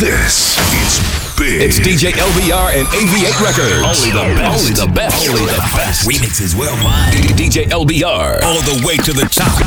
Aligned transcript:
This 0.00 0.56
is 0.80 0.96
big. 1.36 1.60
It's 1.60 1.76
DJ 1.76 2.16
LBR 2.16 2.72
and 2.72 2.88
AV8 2.88 3.36
Records. 3.36 3.84
Only 3.84 4.08
the 4.16 4.32
best. 4.32 4.56
Only 4.56 4.72
the 4.72 4.88
best. 4.96 5.28
Only 5.28 5.44
the 5.44 5.60
best. 5.76 6.08
Remixes 6.08 6.56
worldwide. 6.56 7.12
DJ 7.36 7.68
LBR. 7.68 8.40
All 8.40 8.64
the 8.64 8.80
way 8.80 8.96
to 8.96 9.12
the 9.12 9.28
top. 9.28 9.60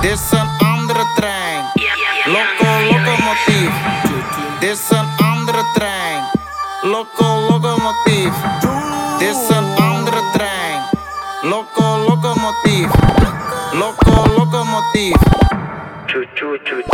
Dit 0.00 0.12
is 0.12 0.30
een 0.30 0.46
andere 0.62 1.04
trein. 1.18 1.64
Loco, 2.30 2.70
locomotief. 2.86 3.72
Dit 4.60 4.78
is 4.78 4.90
een 4.90 5.08
andere 5.18 5.64
trein. 5.74 6.22
Loco, 6.82 7.26
locomotief. 7.50 8.34
Dit 9.18 9.28
is 9.28 9.56
een 9.56 9.66
andere 9.76 10.22
trein. 10.32 10.78
Loco, 11.42 11.98
locomotief. 12.06 12.90
Loco, 13.72 14.34
locomotief. 14.36 15.16
Choo 16.06 16.24
choo 16.34 16.58
choo 16.62 16.80
choo. 16.80 16.82
Choo 16.90 16.93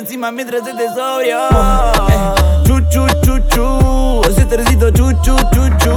encima 0.00 0.30
mientras 0.32 0.66
estés 0.66 0.94
sobrio. 0.94 1.38
Chu, 2.64 2.80
chu, 2.88 3.06
chu, 3.22 3.38
chu. 3.48 4.22
Ese 4.28 4.46
tercito, 4.46 4.90
chu, 4.90 5.12
chu, 5.22 5.36
chu, 5.52 5.68
chu. 5.78 5.94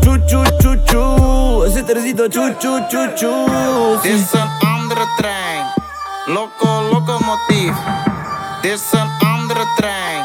Chu, 0.00 0.18
chu, 0.26 0.44
chu, 0.60 0.76
chu. 0.84 1.64
Ese 1.66 1.82
tercito, 1.82 2.28
chu, 2.28 2.54
chu, 2.60 2.80
chu, 2.88 3.00
chu. 3.16 4.00
This 4.02 4.32
an 4.34 4.48
undertrain. 4.62 5.66
Loco, 6.28 6.82
locomotive. 6.92 7.76
This 8.62 8.94
an 8.94 9.08
undertrain. 9.22 10.24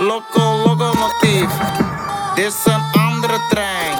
Loco, 0.00 0.64
locomotive. 0.64 1.52
This 2.36 2.66
an 2.68 2.80
undertrain. 2.94 3.98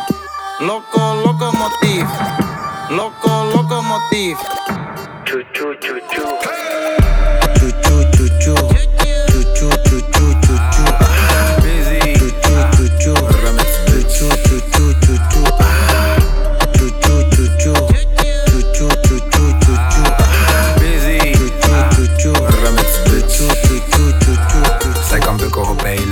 Loco, 0.60 1.14
locomotive. 1.24 2.08
Loco, 2.90 3.44
locomotive. 3.54 4.38
Chu, 5.27 5.42
chu, 5.52 5.74
chu, 5.80 6.00
chu. 6.10 6.71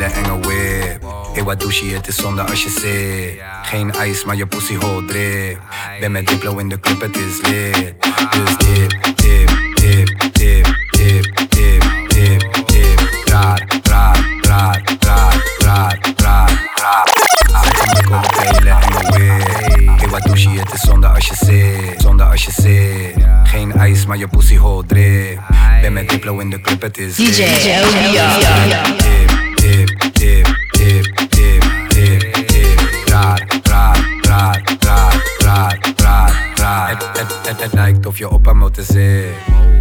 Hele 0.01 0.13
enge 0.13 0.39
whip. 0.41 1.03
Hey, 1.33 1.43
wat 1.43 1.61
douche, 1.61 1.85
het 1.85 2.07
is 2.07 2.17
zonde 2.17 2.43
als 2.43 2.63
je 2.63 2.71
zit. 2.71 3.43
Geen 3.63 3.93
ijs, 3.93 4.25
maar 4.25 4.37
je 4.37 4.47
pussy 4.47 4.77
hole 4.77 5.05
drip. 5.05 5.59
Ben 6.01 6.13
met 6.13 6.27
Diplo 6.27 6.59
in 6.59 6.69
de 6.69 6.81
club, 6.81 7.01
het 7.01 7.17
is 7.17 7.41
lit. 7.41 7.95
Dus 8.31 8.57
dip, 8.57 9.17
dip, 9.17 9.49
dip, 9.75 10.33
dip, 10.33 10.67
dip, 10.91 11.49
dip, 11.49 12.09
dip, 12.09 12.67
dip. 12.67 13.01
Raar, 13.25 13.67
raar, 13.83 14.41
raar, 14.41 14.83
raar, 15.01 15.43
raar, 15.59 15.99
raar, 16.17 16.71
raar. 16.75 17.10
Bukken 17.95 18.17
op 18.17 18.37
hele 18.39 18.71
enge 18.71 19.11
whip. 19.11 19.99
Hey, 19.99 20.09
wat 20.09 20.23
douche, 20.23 20.51
het 20.51 20.73
is 20.73 20.81
zonde 20.81 21.07
als 21.07 21.27
je 21.27 21.35
zit. 21.35 22.01
Zonde 22.01 22.25
als 22.25 22.45
je 22.45 22.53
zit. 22.53 23.25
Geen 23.45 23.73
ijs, 23.73 24.07
maar 24.07 24.17
je 24.17 24.29
pussy 24.29 24.57
hole 24.57 24.87
drip. 24.87 25.41
Ben 25.81 25.93
met 25.93 26.09
Diplo 26.09 26.39
in 26.39 26.51
de 26.51 26.61
club, 26.61 26.83
het 26.83 26.99
is. 26.99 27.17
DJ 27.17 27.43
Dip, 29.55 29.89
dip, 30.13 30.13
dip, 30.13 30.47
dip, 30.71 31.29
dip, 31.29 31.89
dip, 31.89 32.49
dip. 32.49 32.81
Raar, 33.05 33.47
raar, 33.63 34.11
raar, 34.21 34.63
raar, 34.81 35.79
raar, 35.97 36.53
raar. 36.55 36.89
Het, 37.59 37.73
lijkt 37.73 38.07
of 38.07 38.19
je 38.19 38.31
op 38.31 38.47
een 38.47 38.57
motor 38.57 38.85
zit. 38.85 39.25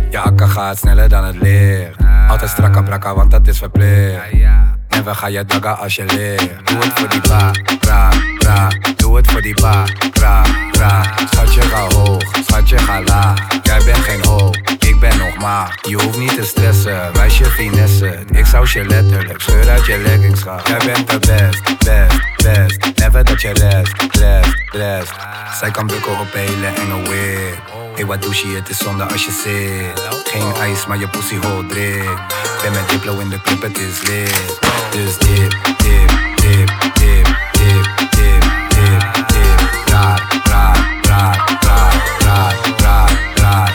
Je 0.09 0.19
akka 0.19 0.45
gaat 0.45 0.77
sneller 0.77 1.09
dan 1.09 1.23
het 1.23 1.41
licht. 1.41 1.95
Altijd 2.29 2.49
strakka 2.49 2.81
brakka, 2.81 3.15
want 3.15 3.31
dat 3.31 3.47
is 3.47 3.57
verplicht. 3.57 4.78
Never 4.89 5.15
ga 5.15 5.27
je 5.27 5.45
dagga 5.45 5.71
als 5.71 5.95
je 5.95 6.05
ligt. 6.05 6.67
Doe 6.67 6.77
het 6.77 6.99
voor 6.99 7.09
die 7.09 7.21
ba, 7.21 7.51
ra, 7.81 8.09
ra. 8.37 8.67
Doe 8.95 9.15
het 9.15 9.31
voor 9.31 9.41
die 9.41 9.61
ba, 9.61 9.83
ra, 10.13 10.43
ra. 10.71 11.03
Schatje 11.31 11.61
ga 11.61 11.87
hoog, 11.95 12.21
schatje 12.47 12.77
ga 12.77 13.01
laag. 13.01 13.47
Jij 13.63 13.81
bent 13.85 13.97
geen 13.97 14.23
hoog, 14.23 14.55
ik 14.79 14.99
ben 14.99 15.17
nog 15.17 15.37
maag. 15.37 15.75
Je 15.87 15.95
hoeft 15.95 16.17
niet 16.17 16.35
te 16.35 16.43
stressen, 16.43 17.13
wijs 17.13 17.37
je 17.37 17.45
finesse. 17.45 18.19
Ik 18.31 18.45
zou 18.45 18.67
je 18.73 18.85
letterlijk 18.85 19.41
scheur 19.41 19.69
uit 19.69 19.85
je 19.85 19.97
leggings 19.97 20.41
gaan. 20.41 20.61
Jij 20.65 20.85
bent 20.85 21.09
de 21.09 21.19
best, 21.19 21.77
best, 21.77 22.43
best. 22.43 22.99
Never 22.99 23.23
dat 23.23 23.41
je 23.41 23.53
rest, 23.53 23.93
rest, 24.11 24.53
rest. 24.71 25.13
Zij 25.59 25.71
kan 25.71 25.87
bukken 25.87 26.19
op 26.19 26.33
hele 26.33 26.67
enge 26.67 27.01
whip. 27.01 27.88
Hey, 27.99 28.07
wat 28.07 28.21
douche, 28.21 28.47
het 28.47 28.69
is 28.69 28.77
zonde 28.77 29.03
als 29.03 29.25
je 29.25 29.31
zit. 29.31 30.09
Geen 30.23 30.53
ijs, 30.55 30.85
maar 30.85 30.99
je 30.99 31.07
pussy 31.07 31.39
drip. 31.67 32.21
Ben 32.61 32.71
met 32.71 32.89
Diplo 32.89 33.17
in 33.17 33.29
de 33.29 33.41
club, 33.41 33.61
het 33.61 33.77
is 33.77 34.01
lit. 34.07 34.59
Dus 34.91 35.17
dip, 35.17 35.51
dip, 35.77 36.09
dip, 36.35 36.69
dip, 36.93 37.27
dip, 37.59 37.85
dip, 38.15 38.43
dip, 38.69 39.01
dip. 39.27 39.59
Raar, 39.91 40.21
raar, 40.43 40.99
raar, 41.01 41.57
raar, 41.61 41.95
raar, 42.19 42.55
raar, 42.77 43.11
raar. 43.35 43.73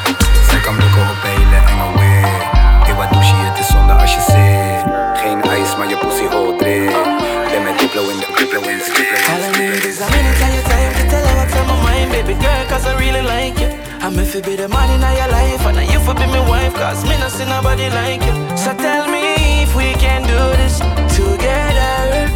Zij 0.49 0.61
kan 0.61 0.77
bukken 0.77 1.03
op 1.03 1.23
hele 1.23 1.57
enge 1.57 1.93
whip. 1.97 2.53
Hey, 2.85 2.95
wat 2.95 3.13
douche, 3.13 3.35
het 3.35 3.59
is 3.59 3.67
zonde 3.67 3.93
als 3.93 4.15
je 4.15 4.21
zit. 4.21 4.85
Geen 5.23 5.43
ijs, 5.43 5.77
maar 5.77 5.89
je 5.89 5.97
pussy 5.97 6.27
drip. 6.59 6.93
Ben 7.51 7.63
met 7.63 7.79
Diplo 7.79 8.09
in 8.09 8.19
de 8.19 8.27
club, 8.35 8.51
het 8.51 8.81
is 8.81 8.97
lit. 8.97 9.29
All 9.29 9.43
I 9.43 9.59
need 9.59 9.85
is 9.85 10.01
a 10.01 10.09
minute 10.09 10.43
of 10.45 10.53
your 10.57 10.69
time 10.69 10.93
to 10.99 11.09
tell 11.11 11.27
her 11.27 11.37
what's 11.37 11.55
on 11.61 11.67
my 11.67 11.77
mind, 11.91 12.11
baby 12.11 12.35
girl, 12.45 12.65
cause 12.69 12.87
I 12.89 12.97
really 12.99 13.23
like 13.23 13.61
you. 13.61 13.64
I'm 14.05 14.19
if 14.19 14.35
be 14.45 14.55
the 14.55 14.69
man 14.69 14.91
in 14.91 15.01
your 15.17 15.29
life, 15.29 15.65
and 15.65 15.91
you 15.91 15.99
for 16.01 16.13
be 16.13 16.27
my 16.27 16.47
wife, 16.47 16.75
cause 16.75 17.03
me 17.05 17.17
not 17.17 17.31
see 17.31 17.47
nobody 17.47 17.89
like 17.89 18.21
you. 18.21 18.35
So 18.55 18.77
tell 18.77 19.09
me 19.09 19.63
if 19.63 19.75
we 19.75 19.95
can 19.95 20.21
do 20.29 20.41
this 20.61 20.77
together. 21.17 22.29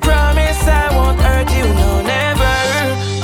Promise 0.00 0.62
I 0.62 0.94
won't 0.94 1.18
hurt 1.18 1.50
you, 1.50 1.66
no, 1.80 2.02
never. 2.02 2.54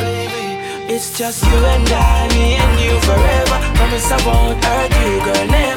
Baby, 0.03 0.93
it's 0.93 1.17
just 1.17 1.45
you 1.45 1.55
and 1.55 1.89
I, 1.89 2.27
me 2.35 2.57
and 2.57 2.81
you 2.81 2.99
forever. 3.07 3.59
Promise 3.77 4.11
I 4.11 4.19
won't 4.27 4.65
hurt 4.65 4.91
you, 5.07 5.25
girl, 5.25 5.47
never. 5.47 5.72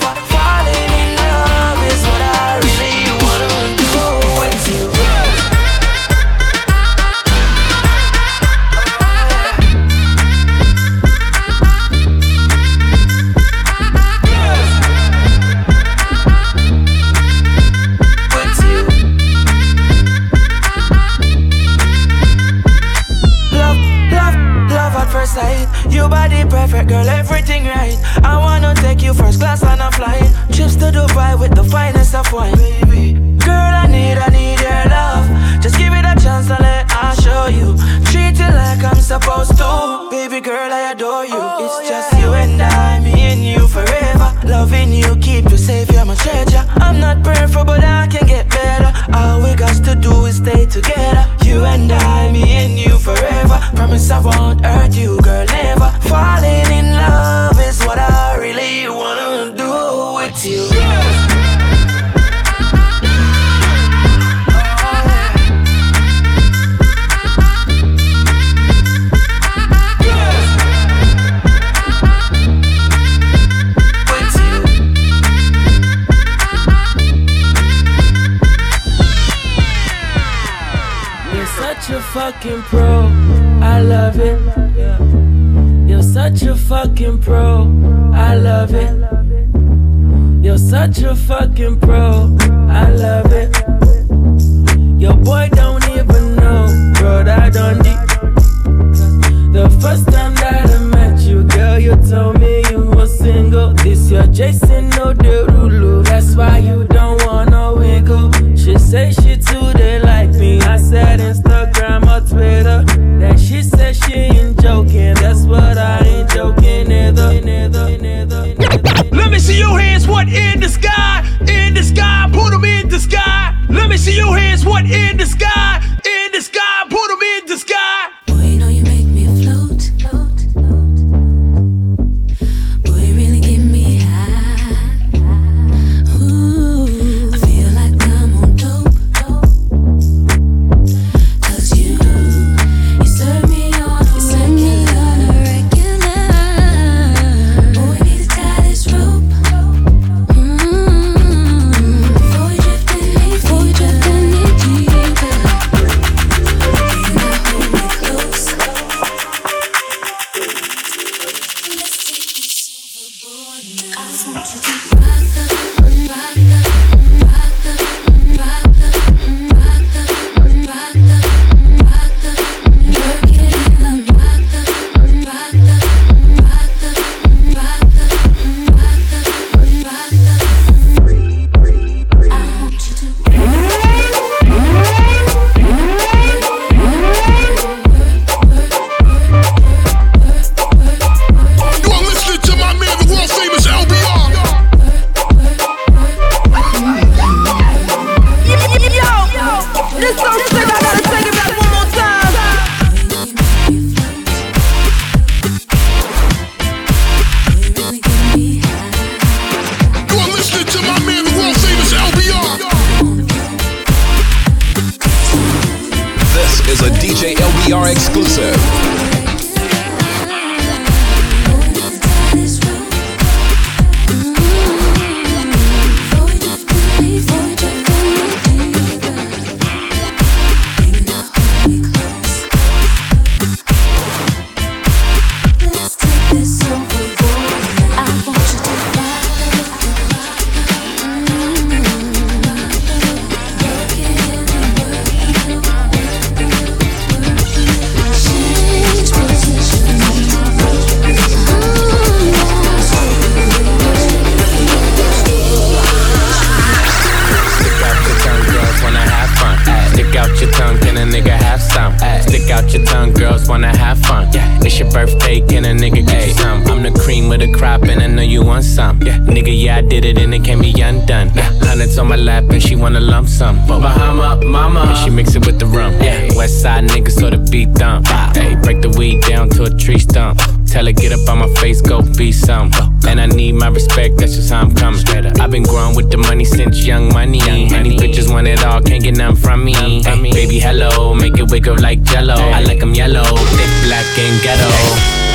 Tell 280.86 280.94
her 280.94 281.02
get 281.02 281.20
up 281.20 281.28
on 281.30 281.40
my 281.40 281.48
face, 281.56 281.82
go 281.82 282.04
be 282.16 282.32
some. 282.32 282.70
And 283.08 283.20
I 283.20 283.26
need 283.26 283.54
my 283.54 283.70
respect, 283.70 284.18
that's 284.18 284.36
just 284.36 284.52
how 284.52 284.62
I'm 284.62 284.76
coming. 284.76 285.02
I've 285.42 285.50
been 285.50 285.64
growing 285.64 285.96
with 285.96 286.12
the 286.12 286.18
money 286.18 286.46
since 286.46 286.86
young 286.86 287.12
money. 287.12 287.40
Money 287.40 287.98
bitches 287.98 288.32
want 288.32 288.46
it 288.46 288.64
all, 288.64 288.82
can't 288.82 289.02
get 289.02 289.18
none 289.18 289.36
from 289.36 289.66
me. 289.66 289.74
Hey, 289.74 290.32
baby, 290.32 290.60
hello, 290.60 291.16
make 291.16 291.40
it 291.40 291.50
wiggle 291.50 291.80
like 291.80 292.04
jello. 292.04 292.36
I 292.36 292.62
like 292.62 292.82
them 292.82 292.94
yellow, 292.94 293.24
thick, 293.24 293.72
black, 293.88 294.06
and 294.20 294.44
ghetto. 294.44 295.35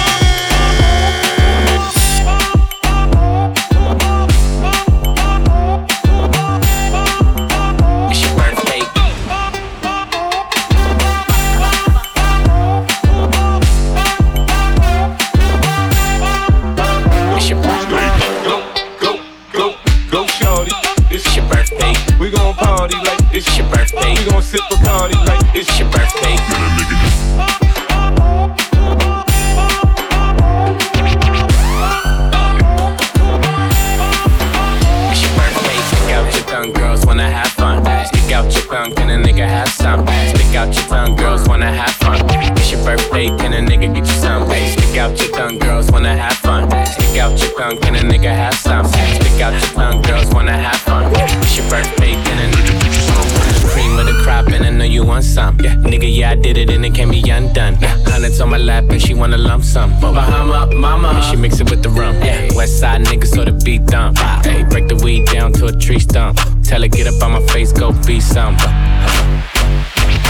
yeah, 56.20 56.32
I 56.32 56.34
did 56.34 56.58
it 56.58 56.68
and 56.68 56.84
it 56.84 56.94
can't 56.94 57.10
be 57.10 57.22
undone. 57.30 57.76
Hundreds 58.04 58.40
on 58.42 58.50
my 58.50 58.58
lap 58.58 58.84
and 58.90 59.00
she 59.00 59.14
wanna 59.14 59.38
lump 59.38 59.64
sum. 59.64 59.90
Bahama, 60.00 60.66
mama. 60.74 61.08
And 61.08 61.24
she 61.24 61.36
mix 61.36 61.60
it 61.60 61.70
with 61.70 61.82
the 61.82 61.88
rum. 61.88 62.14
Yeah. 62.16 62.54
West 62.54 62.78
side 62.78 63.00
niggas 63.06 63.34
so 63.34 63.44
the 63.44 63.52
beat 63.64 63.86
dump. 63.86 64.18
Hey, 64.44 64.62
break 64.64 64.88
the 64.88 64.96
weed 64.96 65.26
down 65.26 65.52
to 65.54 65.66
a 65.66 65.72
tree 65.72 65.98
stump. 65.98 66.38
Tell 66.62 66.82
her, 66.82 66.88
get 66.88 67.06
up 67.06 67.22
on 67.22 67.32
my 67.32 67.46
face, 67.52 67.72
go 67.72 67.92
be 68.06 68.20
some. 68.20 68.54
I 68.58 68.64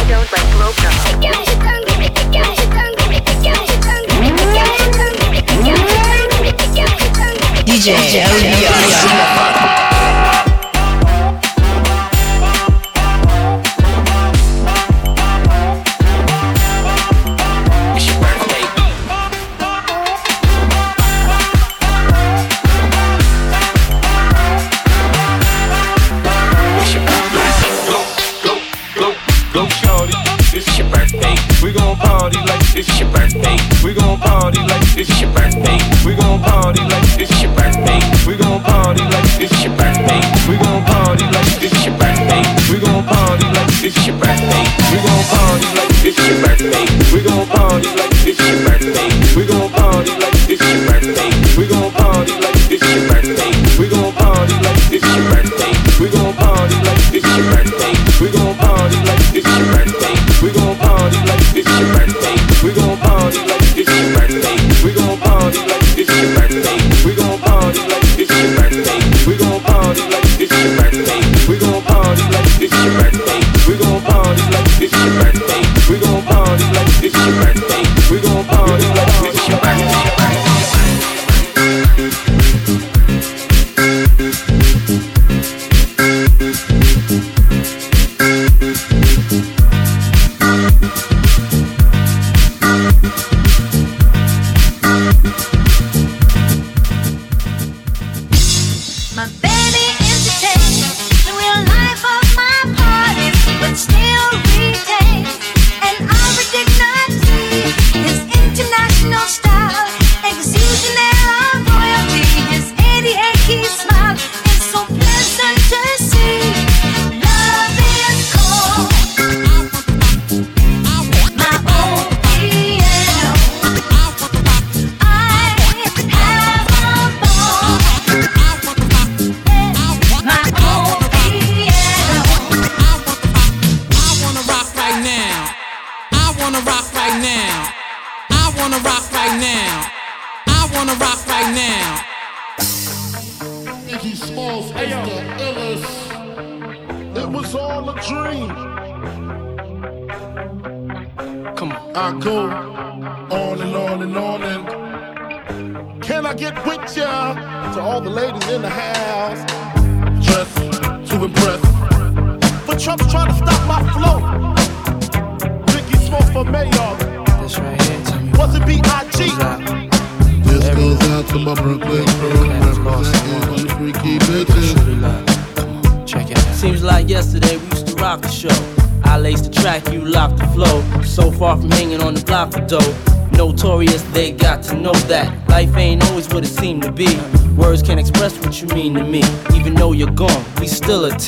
don't 0.08 0.30
like 0.32 0.50
low 0.60 0.70
DJ, 7.66 7.96
DJ, 7.96 8.22
DJ, 8.36 8.66
DJ. 8.76 9.59
We 31.62 31.72
gon' 31.74 31.94
party 31.94 32.38
like 32.38 32.64
it's 32.74 32.98
your 32.98 33.10
birthday. 33.12 33.56
We 33.84 33.92
gon' 33.92 34.18
party 34.18 34.58
like 34.64 34.80
it's 34.96 35.20
your 35.20 35.30
birthday. 35.30 35.76
We 36.04 36.14
gon' 36.14 36.40
party 36.40 36.80
like 36.80 37.04
it's 37.18 37.42
your 37.42 37.52
birthday. 37.52 38.00
We 38.24 38.34
gon' 38.34 38.62
party 38.62 39.02
like 39.02 39.28
it's 39.38 39.62
your 39.62 39.76
birthday. 39.76 40.20
We 40.48 40.56
gon' 40.56 40.82
party 40.84 41.22
like 41.28 41.60
it's 41.60 41.84
your 41.84 41.94
birthday. 41.94 42.42
We 42.68 42.80
gon' 42.80 43.04
party 43.04 43.44
like 43.44 43.84
it's 43.84 44.06
your 44.06 44.16
birthday. 44.16 44.64
We 45.04 45.12
gon' 45.12 45.44
party 45.44 45.76
like 45.84 45.94
it's 46.02 46.18
your 46.24 46.40
birthday. 46.40 46.86
We 47.12 47.20
gon' 47.20 47.46
party 47.46 47.88
like 47.94 48.14
it's 48.24 48.40
your 48.40 48.56
birthday. 48.64 49.16
We 49.36 49.44
gon' 49.44 49.70
party 49.70 50.24
like 50.24 50.48
it's 50.48 50.64
your 50.66 50.80
birthday. 50.88 51.30
We 51.58 51.66
gon' 51.68 51.92
party 51.92 52.32
like 52.40 52.56
it's 52.72 52.86
your 52.88 53.02
birthday. 53.12 53.52
We 53.76 53.88
gon' 53.92 54.12
party 54.14 54.54
like 54.64 54.80
it's 54.90 55.04
your 55.04 55.24
birthday. 55.28 55.72
We 56.00 56.08
gon' 56.08 56.34
party 56.34 56.76
like 56.88 57.02
it's 57.12 57.26
your 57.36 57.44
birthday. 57.52 57.94
We 58.18 58.30
gon' 58.32 58.56
party 58.56 58.69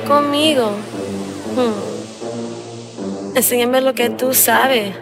Conmigo? 0.00 0.70
Hmm. 1.56 3.36
Enséñame 3.36 3.80
lo 3.80 3.94
que 3.94 4.10
tú 4.10 4.34
sabes. 4.34 4.94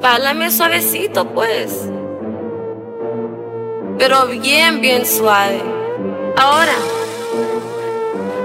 Báilame 0.00 0.50
suavecito, 0.50 1.26
pues. 1.28 1.88
Pero 3.98 4.26
bien, 4.26 4.80
bien 4.80 5.06
suave. 5.06 5.62
Ahora, 6.36 6.74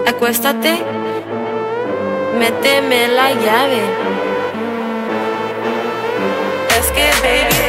acuéstate. 0.07 0.83
Méteme 2.37 3.07
la 3.09 3.31
llave. 3.31 3.81
Es 6.79 6.91
que, 6.91 7.09
baby. 7.21 7.68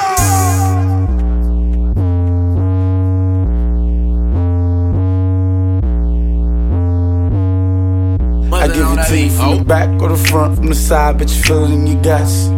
give 8.73 8.87
it 8.97 9.07
to 9.07 9.19
you 9.19 9.29
from 9.29 9.57
the 9.59 9.63
back 9.63 10.01
or 10.01 10.09
the 10.09 10.17
front, 10.17 10.57
from 10.57 10.67
the 10.67 10.75
side, 10.75 11.17
but 11.17 11.29
you 11.29 11.41
feel 11.43 11.63
it 11.65 11.71
in 11.71 11.87
your 11.87 12.01
guts. 12.01 12.49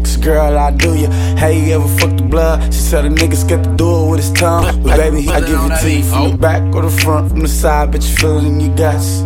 Cause 0.00 0.16
girl, 0.16 0.58
I 0.58 0.70
do 0.70 0.96
you. 0.96 1.08
Hey, 1.36 1.66
you 1.66 1.74
ever 1.74 1.88
fuck 1.98 2.16
the 2.16 2.22
blood? 2.22 2.72
She 2.72 2.80
said 2.80 3.04
a 3.04 3.08
nigga 3.08 3.36
scared 3.36 3.64
to 3.64 3.70
do 3.76 3.88
it 3.88 4.10
with 4.10 4.20
his 4.20 4.32
tongue. 4.32 4.82
But 4.82 4.96
baby, 4.96 5.28
I 5.28 5.40
give 5.40 5.50
you 5.50 5.70
teeth 5.80 6.10
from 6.10 6.30
the 6.30 6.34
oh. 6.34 6.36
back 6.36 6.74
or 6.74 6.82
the 6.82 6.90
front, 6.90 7.30
from 7.30 7.40
the 7.40 7.48
side, 7.48 7.90
bitch, 7.90 8.08
you 8.10 8.16
feel 8.16 8.38
it 8.38 8.44
in 8.44 8.60
your 8.60 8.76
guts. 8.76 9.22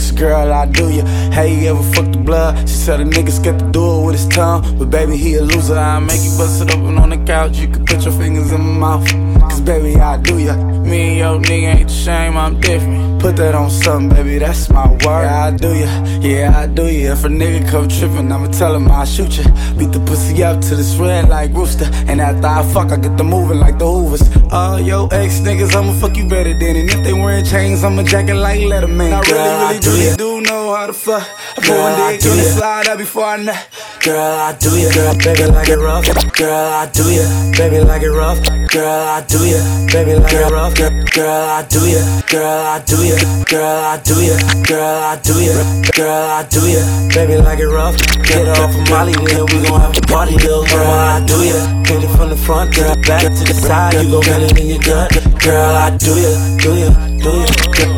Cause 0.00 0.12
girl, 0.12 0.52
I 0.52 0.66
do 0.66 0.90
you. 0.90 1.02
Hey, 1.32 1.60
you 1.60 1.70
ever 1.70 1.82
fuck 1.94 2.10
the 2.12 2.18
blood? 2.18 2.68
She 2.68 2.74
said 2.74 3.00
a 3.00 3.04
nigga 3.04 3.30
scared 3.30 3.58
to 3.58 3.70
do 3.70 4.00
it 4.00 4.06
with 4.06 4.14
his 4.16 4.28
tongue. 4.28 4.78
But 4.78 4.90
baby, 4.90 5.16
he 5.16 5.34
a 5.34 5.42
loser. 5.42 5.76
I 5.76 5.98
make 5.98 6.22
you 6.22 6.36
bust 6.38 6.62
it 6.62 6.70
open 6.70 6.98
on 6.98 7.10
the 7.10 7.18
couch. 7.24 7.56
You 7.58 7.68
can 7.68 7.84
put 7.84 8.04
your 8.04 8.12
fingers 8.14 8.52
in 8.52 8.60
my 8.60 8.98
mouth. 8.98 9.40
Cause 9.50 9.60
baby, 9.60 9.96
I 10.00 10.16
do 10.18 10.38
ya. 10.38 10.56
Me 10.56 11.00
and 11.00 11.18
your 11.18 11.38
nigga 11.40 11.74
ain't 11.74 11.88
the 11.88 11.94
same, 11.94 12.36
I'm 12.36 12.60
different. 12.60 13.09
Put 13.20 13.36
that 13.36 13.54
on 13.54 13.68
something, 13.68 14.08
baby, 14.08 14.38
that's 14.38 14.70
my 14.70 14.88
word. 14.88 15.00
Yeah, 15.04 15.44
I 15.44 15.50
do 15.54 15.74
ya. 15.74 16.04
Yeah, 16.20 16.58
I 16.58 16.66
do 16.66 16.86
ya. 16.86 17.12
If 17.12 17.24
a 17.24 17.28
nigga 17.28 17.70
come 17.70 17.86
trippin', 17.86 18.32
I'ma 18.32 18.48
tell 18.48 18.74
him 18.74 18.90
I'll 18.90 19.04
shoot 19.04 19.36
ya. 19.36 19.44
Beat 19.76 19.92
the 19.92 20.00
pussy 20.06 20.42
up 20.42 20.62
to 20.62 20.74
this 20.74 20.96
red 20.96 21.28
like 21.28 21.52
rooster. 21.52 21.84
And 22.08 22.18
after 22.18 22.46
I 22.46 22.62
fuck, 22.72 22.90
I 22.90 22.96
get 22.96 23.18
the 23.18 23.24
moving 23.24 23.60
like 23.60 23.78
the 23.78 23.84
Hoovers. 23.84 24.24
All 24.50 24.80
yo, 24.80 25.06
ex 25.08 25.40
niggas, 25.40 25.74
I'ma 25.74 25.92
fuck 26.00 26.16
you 26.16 26.26
better 26.30 26.54
than. 26.54 26.76
And 26.76 26.88
if 26.88 27.04
they 27.04 27.12
wearin' 27.12 27.44
chains, 27.44 27.84
I'ma 27.84 28.04
jacket 28.04 28.36
like 28.36 28.60
Letterman. 28.60 29.12
I 29.12 29.20
really, 29.20 29.78
really, 29.78 30.00
really 30.00 30.16
do 30.16 30.40
know 30.40 30.74
how 30.74 30.86
to 30.86 30.94
fuck. 30.94 31.22
I 31.22 31.60
put 31.60 31.76
one 31.76 31.96
dick 32.12 32.24
on 32.24 32.36
the 32.38 32.42
slide 32.56 32.88
out 32.88 32.96
before 32.96 33.24
I 33.24 33.36
nut. 33.36 33.68
Girl, 34.02 34.16
I 34.16 34.56
do 34.56 34.70
ya, 34.78 34.90
girl, 34.94 35.14
baby, 35.18 35.44
like 35.44 35.68
it 35.68 35.76
rough. 35.76 36.06
Girl, 36.32 36.72
I 36.72 36.90
do 36.90 37.04
ya, 37.12 37.52
baby, 37.52 37.84
like 37.84 38.02
it 38.02 38.12
rough. 38.12 38.59
Girl, 38.70 38.86
I 38.86 39.20
do 39.26 39.42
ya, 39.42 39.58
baby, 39.90 40.14
like 40.14 40.32
it 40.32 40.46
rough. 40.46 40.74
Girl, 40.76 40.90
girl, 41.10 41.42
I 41.50 41.66
do 41.66 41.82
ya, 41.90 41.98
girl, 42.30 42.62
I 42.70 42.78
do 42.86 43.02
ya, 43.02 43.18
girl, 43.50 43.82
I 43.82 43.98
do 43.98 44.14
ya, 44.22 44.36
girl, 44.62 45.02
I 45.10 45.18
do 45.18 45.34
ya, 45.42 45.54
girl, 45.90 46.30
I 46.30 46.46
do 46.46 46.62
ya, 46.70 46.82
baby, 47.10 47.36
like 47.42 47.58
it 47.58 47.66
rough. 47.66 47.96
Get 48.22 48.46
off 48.46 48.70
of 48.70 48.88
Molly, 48.88 49.12
then 49.26 49.42
we 49.50 49.66
gon' 49.66 49.80
have 49.80 49.98
a 49.98 50.00
party, 50.06 50.34
little 50.38 50.64
girl. 50.66 50.86
I 50.86 51.18
do 51.26 51.42
ya, 51.42 51.58
hit 51.82 52.04
it 52.04 52.16
from 52.16 52.30
the 52.30 52.36
front, 52.36 52.72
girl, 52.72 52.94
back 53.02 53.22
to 53.22 53.42
the 53.42 53.54
side, 53.54 53.94
you 53.94 54.08
gon' 54.08 54.22
feel 54.22 54.42
it 54.42 54.56
in 54.56 54.66
your 54.68 54.82
gut. 54.86 55.18
Girl, 55.42 55.74
I 55.74 55.90
do 55.98 56.14
ya, 56.14 56.30
do 56.62 56.70
ya, 56.78 56.90
do 57.18 57.30
ya, 57.42 57.50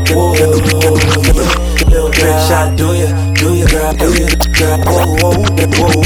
whoa, 0.08 0.32
little 1.84 2.08
bitch, 2.16 2.48
I 2.48 2.74
do 2.74 2.96
ya, 2.96 3.12
do 3.36 3.52
ya, 3.60 3.66
girl, 3.68 3.92
do 3.92 4.08
ya, 4.16 4.28
girl, 4.56 4.78
whoa, 4.88 5.20
whoa, 5.20 5.36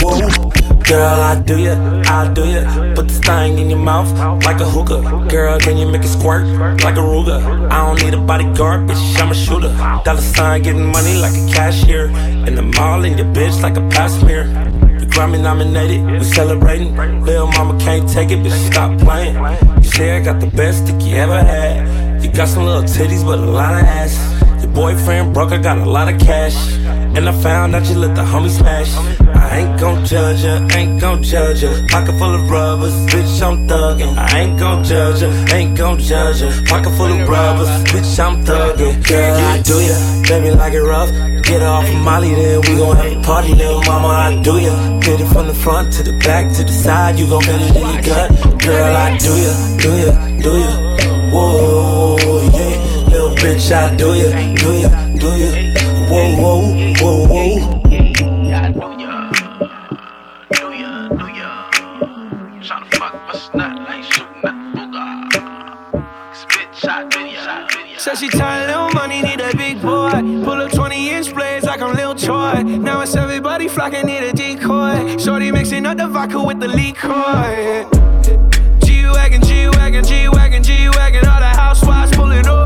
whoa, 0.02 0.26
whoa. 0.26 0.45
Girl, 0.86 1.20
I 1.20 1.34
do 1.40 1.58
ya, 1.58 1.74
I 2.06 2.32
do 2.32 2.44
ya. 2.46 2.94
Put 2.94 3.08
this 3.08 3.18
thing 3.18 3.58
in 3.58 3.70
your 3.70 3.78
mouth 3.80 4.08
like 4.44 4.60
a 4.60 4.64
hookah. 4.64 5.26
Girl, 5.28 5.58
can 5.58 5.76
you 5.76 5.88
make 5.88 6.04
it 6.04 6.08
squirt 6.08 6.46
like 6.84 6.94
a 6.94 7.00
Ruger? 7.00 7.42
I 7.72 7.84
don't 7.84 8.00
need 8.00 8.14
a 8.14 8.20
bodyguard, 8.20 8.88
bitch, 8.88 9.20
I'm 9.20 9.32
a 9.32 9.34
shooter. 9.34 9.74
Dollar 10.04 10.20
sign 10.20 10.62
getting 10.62 10.86
money 10.86 11.14
like 11.14 11.34
a 11.34 11.52
cashier. 11.52 12.06
In 12.46 12.54
the 12.54 12.62
mall, 12.62 13.04
in 13.04 13.18
your 13.18 13.26
bitch 13.26 13.60
like 13.62 13.76
a 13.76 13.80
passenger. 13.88 14.44
We 15.00 15.06
Grammy 15.06 15.42
nominated, 15.42 16.06
we 16.06 16.22
celebrating. 16.22 16.94
Lil' 17.24 17.48
mama 17.48 17.76
can't 17.80 18.08
take 18.08 18.30
it, 18.30 18.38
bitch, 18.38 18.70
stop 18.70 18.96
playing. 19.00 19.34
You 19.82 19.90
say 19.90 20.16
I 20.16 20.20
got 20.20 20.38
the 20.38 20.46
best 20.46 20.86
dick 20.86 21.02
you 21.02 21.16
ever 21.16 21.42
had. 21.42 22.22
You 22.22 22.30
got 22.30 22.46
some 22.46 22.64
little 22.64 22.84
titties, 22.84 23.24
but 23.24 23.40
a 23.40 23.42
lot 23.42 23.74
of 23.74 23.82
ass. 23.82 24.45
Boyfriend 24.76 25.32
broke, 25.32 25.52
I 25.52 25.56
got 25.56 25.78
a 25.78 25.88
lot 25.88 26.12
of 26.12 26.20
cash. 26.20 26.54
And 27.16 27.26
I 27.26 27.32
found 27.40 27.74
out 27.74 27.88
you 27.88 27.94
let 27.96 28.14
the 28.14 28.20
homie 28.20 28.50
smash. 28.50 28.92
I 29.34 29.60
ain't 29.60 29.80
gon' 29.80 30.04
judge 30.04 30.44
ya, 30.44 30.68
ain't 30.76 31.00
gon' 31.00 31.22
judge 31.22 31.62
ya. 31.62 31.70
Pocket 31.88 32.12
full 32.18 32.34
of 32.34 32.50
rubbers, 32.50 32.92
bitch, 33.06 33.40
I'm 33.40 33.66
thuggin'. 33.66 34.14
I 34.18 34.40
ain't 34.40 34.60
gon' 34.60 34.84
judge 34.84 35.22
ya, 35.22 35.28
ain't 35.54 35.78
gon' 35.78 35.98
judge 35.98 36.42
ya. 36.42 36.50
Pocket 36.68 36.94
full 36.98 37.10
of 37.10 37.26
rubbers, 37.26 37.68
bitch, 37.88 38.20
I'm 38.22 38.44
thuggin'. 38.44 39.02
Girl, 39.08 39.36
I 39.52 39.62
do 39.62 39.80
ya, 39.80 39.96
baby, 40.28 40.50
like 40.54 40.74
it 40.74 40.82
rough. 40.82 41.08
Get 41.46 41.62
her 41.62 41.68
off 41.68 41.88
of 41.88 41.94
Molly, 42.04 42.34
then 42.34 42.60
we 42.60 42.76
gon' 42.76 42.96
have 42.96 43.12
a 43.12 43.22
party, 43.22 43.54
little 43.54 43.82
mama, 43.84 44.08
I 44.08 44.42
do 44.42 44.58
ya. 44.60 44.74
Hit 45.00 45.22
it 45.22 45.28
from 45.32 45.46
the 45.46 45.54
front 45.54 45.90
to 45.94 46.02
the 46.02 46.12
back 46.18 46.54
to 46.54 46.62
the 46.62 46.72
side, 46.72 47.18
you 47.18 47.26
gon' 47.26 47.40
feel 47.40 47.62
it 47.62 47.76
in 47.76 47.94
your 47.94 48.02
gut. 48.02 48.60
Girl, 48.60 48.94
I 48.94 49.16
do 49.16 49.32
ya, 49.40 49.52
do 49.80 49.90
ya, 50.04 50.12
do 50.44 50.52
ya. 50.58 50.72
Whoa, 51.32 51.85
bitch, 53.46 53.70
I 53.70 53.94
do 53.94 54.08
ya, 54.14 54.30
do 54.54 54.70
ya, 54.82 54.90
do 55.22 55.30
ya. 55.38 55.50
Whoa, 56.10 56.34
whoa, 56.42 56.62
whoa, 57.00 57.26
whoa. 57.30 57.82
Said 67.98 68.18
she 68.18 68.28
tired, 68.28 68.68
little 68.68 68.90
money, 68.90 69.22
need 69.22 69.40
a 69.40 69.56
big 69.56 69.80
boy. 69.80 70.10
Pull 70.44 70.60
up 70.62 70.72
20 70.72 71.10
inch 71.10 71.34
blades 71.34 71.66
like 71.66 71.80
I'm 71.80 71.94
Lil 71.96 72.14
Troy. 72.14 72.62
Now 72.62 73.00
it's 73.00 73.16
everybody 73.16 73.68
flocking, 73.68 74.06
need 74.06 74.22
a 74.22 74.32
decoy. 74.32 75.16
Shorty 75.18 75.50
mixing 75.50 75.86
up 75.86 75.96
the 75.96 76.08
vodka 76.08 76.42
with 76.42 76.60
the 76.60 76.68
liquor. 76.68 77.88
G 78.84 79.04
Wagon, 79.06 79.42
G 79.42 79.68
Wagon, 79.68 80.04
G 80.04 80.28
Wagon, 80.28 80.62
G 80.62 80.88
Wagon. 80.90 81.26
All 81.26 81.40
the 81.40 81.46
housewives 81.46 82.12
pulling 82.14 82.46
up. 82.46 82.65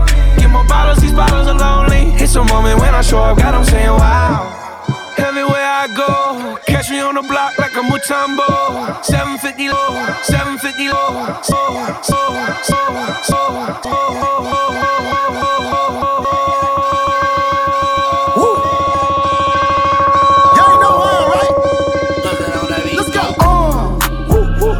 More 0.51 0.65
bottles, 0.65 0.99
these 0.99 1.13
bottles 1.13 1.47
are 1.47 1.57
lonely. 1.57 2.13
It's 2.21 2.35
a 2.35 2.43
moment 2.43 2.79
when 2.79 2.93
I 2.93 3.01
show 3.01 3.19
up, 3.19 3.37
God, 3.37 3.55
I'm 3.55 3.65
saying 3.65 3.89
wow. 3.89 4.57
Everywhere 5.17 5.67
I 5.83 5.87
go, 5.95 6.57
catch 6.67 6.89
me 6.89 6.99
on 6.99 7.15
the 7.15 7.21
block 7.21 7.57
like 7.57 7.71
a 7.73 7.81
Mutombo. 7.81 9.03
750 9.03 9.69
low, 9.69 9.95
750 10.23 10.89
low. 10.89 11.39
So, 11.41 11.55
so, 12.03 12.17
so, 12.63 12.77
so, 13.23 13.81
so. 13.83 13.91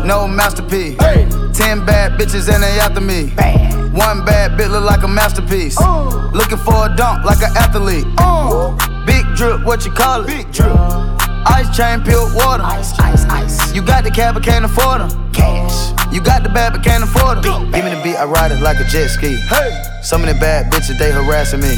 No 0.06 0.28
masterpiece. 0.28 0.98
Ten 1.58 1.86
bad 1.86 2.20
bitches 2.20 2.54
and 2.54 2.62
they 2.62 2.80
after 2.80 3.00
me. 3.00 3.32
One 4.02 4.26
bad 4.26 4.58
bitch 4.58 4.72
look 4.72 4.84
like 4.84 5.04
a 5.04 5.08
masterpiece. 5.08 5.78
Oh. 5.80 6.32
Looking 6.34 6.58
for 6.58 6.88
a 6.88 6.96
dunk 6.96 7.24
like 7.24 7.42
an 7.44 7.56
athlete. 7.56 8.06
Oh. 8.18 8.76
Big 9.06 9.24
drip, 9.36 9.64
what 9.64 9.86
you 9.86 9.92
call 9.92 10.22
it? 10.24 10.28
Big 10.28 10.52
drip. 10.52 10.76
Ice 11.46 11.70
chain, 11.78 12.02
peeled 12.02 12.34
water. 12.34 12.64
Ice, 12.64 12.98
ice, 13.00 13.26
ice. 13.26 13.74
You 13.76 13.84
got 13.84 14.04
the 14.04 14.10
cab, 14.10 14.34
but 14.34 14.44
can't 14.44 14.66
afford 14.66 15.02
them. 15.02 15.32
Cash. 15.32 15.94
You 16.12 16.20
got 16.20 16.42
the 16.42 16.50
bad, 16.50 16.74
but 16.74 16.84
can't 16.84 17.04
afford 17.04 17.44
them. 17.44 17.72
Give 17.72 17.86
me 17.86 17.92
the 17.94 18.02
beat, 18.04 18.16
I 18.16 18.26
ride 18.26 18.52
it 18.52 18.62
like 18.62 18.80
a 18.80 18.86
jet 18.86 19.10
ski. 19.10 19.38
Hey. 19.48 19.84
Some 20.02 20.24
of 20.24 20.30
the 20.30 20.36
bad 20.40 20.74
bitches, 20.74 20.98
they 20.98 21.12
harassing 21.12 21.62
me. 21.62 21.78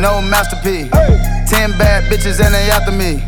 No 0.00 0.22
masterpiece. 0.22 0.90
Ten 1.50 1.70
bad 1.78 2.04
bitches 2.10 2.40
and 2.44 2.54
they 2.54 2.70
after 2.70 2.92
me. 2.92 3.22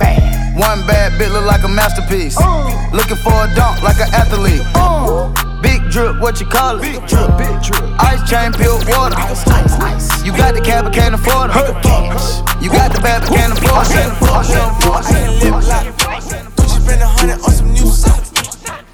One 0.58 0.86
bad 0.86 1.12
bitch 1.18 1.32
look 1.32 1.46
like 1.46 1.64
a 1.64 1.68
masterpiece. 1.68 2.36
Uh. 2.38 2.90
Looking 2.92 3.16
for 3.16 3.32
a 3.32 3.48
dunk 3.54 3.82
like 3.82 3.98
an 3.98 4.12
athlete. 4.14 4.62
Uh. 4.74 5.32
Big 5.62 5.82
drip, 5.90 6.20
what 6.20 6.40
you 6.40 6.46
call 6.46 6.78
it? 6.78 6.82
Big 6.82 7.06
drip, 7.06 7.36
big 7.38 7.62
drip. 7.62 7.82
Ice 8.00 8.28
chain, 8.28 8.52
peeled 8.52 8.86
water. 8.88 9.16
Ice, 9.18 9.46
ice, 9.46 9.74
ice. 9.80 10.24
You 10.24 10.32
got 10.32 10.54
the 10.54 10.60
cab, 10.60 10.84
but 10.84 10.94
can't 10.94 11.14
afford 11.14 11.50
it. 11.50 11.56
You 12.62 12.70
got 12.70 12.92
the 12.92 13.00
bad, 13.02 13.22
but 13.22 13.36
can't 13.36 13.52
afford 13.52 13.86
it. 13.90 14.10
Gucci 16.56 16.80
spend 16.82 17.02
a 17.02 17.06
hundred 17.06 17.40
on 17.40 17.50
some 17.50 17.72
new 17.72 17.86
socks. 17.86 18.30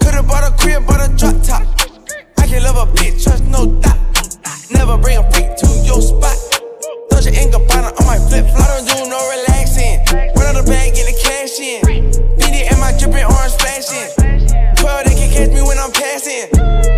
Could've 0.01 0.27
bought 0.27 0.45
a 0.45 0.57
crib, 0.57 0.87
bought 0.87 1.09
a 1.09 1.13
drop 1.17 1.43
top. 1.43 1.63
I 2.39 2.47
can 2.47 2.63
love 2.63 2.77
a 2.77 2.93
bitch, 2.93 3.23
trust 3.23 3.45
no 3.45 3.67
doubt. 3.81 3.99
Never 4.71 4.97
bring 4.99 5.19
a 5.19 5.31
freak 5.31 5.57
to 5.57 5.67
your 5.85 6.01
spot. 6.01 6.56
Dolce 7.17 7.33
and 7.43 7.51
Gabbana 7.51 7.99
on 7.99 8.07
my 8.07 8.19
flip 8.29 8.45
flop. 8.45 8.69
I 8.69 8.77
don't 8.77 8.87
do 8.87 9.09
no 9.09 9.17
relaxing. 9.17 10.05
Run 10.37 10.55
out 10.55 10.63
the 10.63 10.71
bag, 10.71 10.95
get 10.95 11.07
the 11.07 11.17
cash 11.17 11.59
in. 11.59 11.81
BD 12.37 12.71
and 12.71 12.79
my 12.79 12.93
dripping 12.93 13.25
orange 13.25 13.57
flashing. 13.57 14.13
12, 14.77 15.05
they 15.07 15.15
can 15.15 15.33
catch 15.33 15.49
me 15.49 15.63
when 15.63 15.79
I'm 15.79 15.93
passing. 15.93 16.96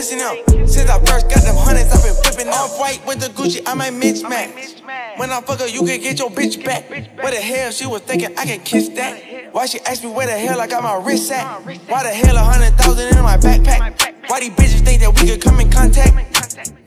kissing. 0.00 0.66
Since 0.66 0.90
I 0.90 0.98
first 1.04 1.28
got 1.28 1.42
them 1.42 1.56
hundreds, 1.56 1.92
I've 1.92 2.02
been 2.02 2.14
flipping 2.22 2.48
off 2.48 2.78
white 2.78 3.04
with 3.06 3.20
the 3.20 3.28
Gucci, 3.28 3.60
I 3.66 3.74
might 3.74 3.92
mismatch. 3.92 4.80
When 5.18 5.30
I 5.30 5.40
fuck 5.42 5.60
her, 5.60 5.68
you 5.68 5.84
can 5.84 6.00
get 6.00 6.18
your 6.18 6.30
bitch 6.30 6.64
back. 6.64 6.88
What 6.88 7.32
the 7.32 7.40
hell 7.40 7.70
she 7.70 7.86
was 7.86 8.00
thinking 8.02 8.36
I 8.38 8.44
can 8.46 8.60
kiss 8.60 8.88
that? 8.90 9.52
Why 9.52 9.66
she 9.66 9.80
asked 9.80 10.02
me 10.02 10.10
where 10.10 10.26
the 10.26 10.38
hell 10.38 10.60
I 10.60 10.66
got 10.66 10.82
my 10.82 10.94
wrist 11.04 11.30
at? 11.32 11.44
Why 11.88 12.02
the 12.02 12.10
hell 12.10 12.36
a 12.36 12.40
hundred 12.40 12.72
thousand 12.78 13.16
in 13.16 13.22
my 13.22 13.36
backpack? 13.36 14.30
Why 14.30 14.40
these 14.40 14.50
bitches 14.50 14.84
think 14.84 15.02
that 15.02 15.12
we 15.20 15.28
could 15.28 15.42
come 15.42 15.60
in 15.60 15.70
contact? 15.70 16.14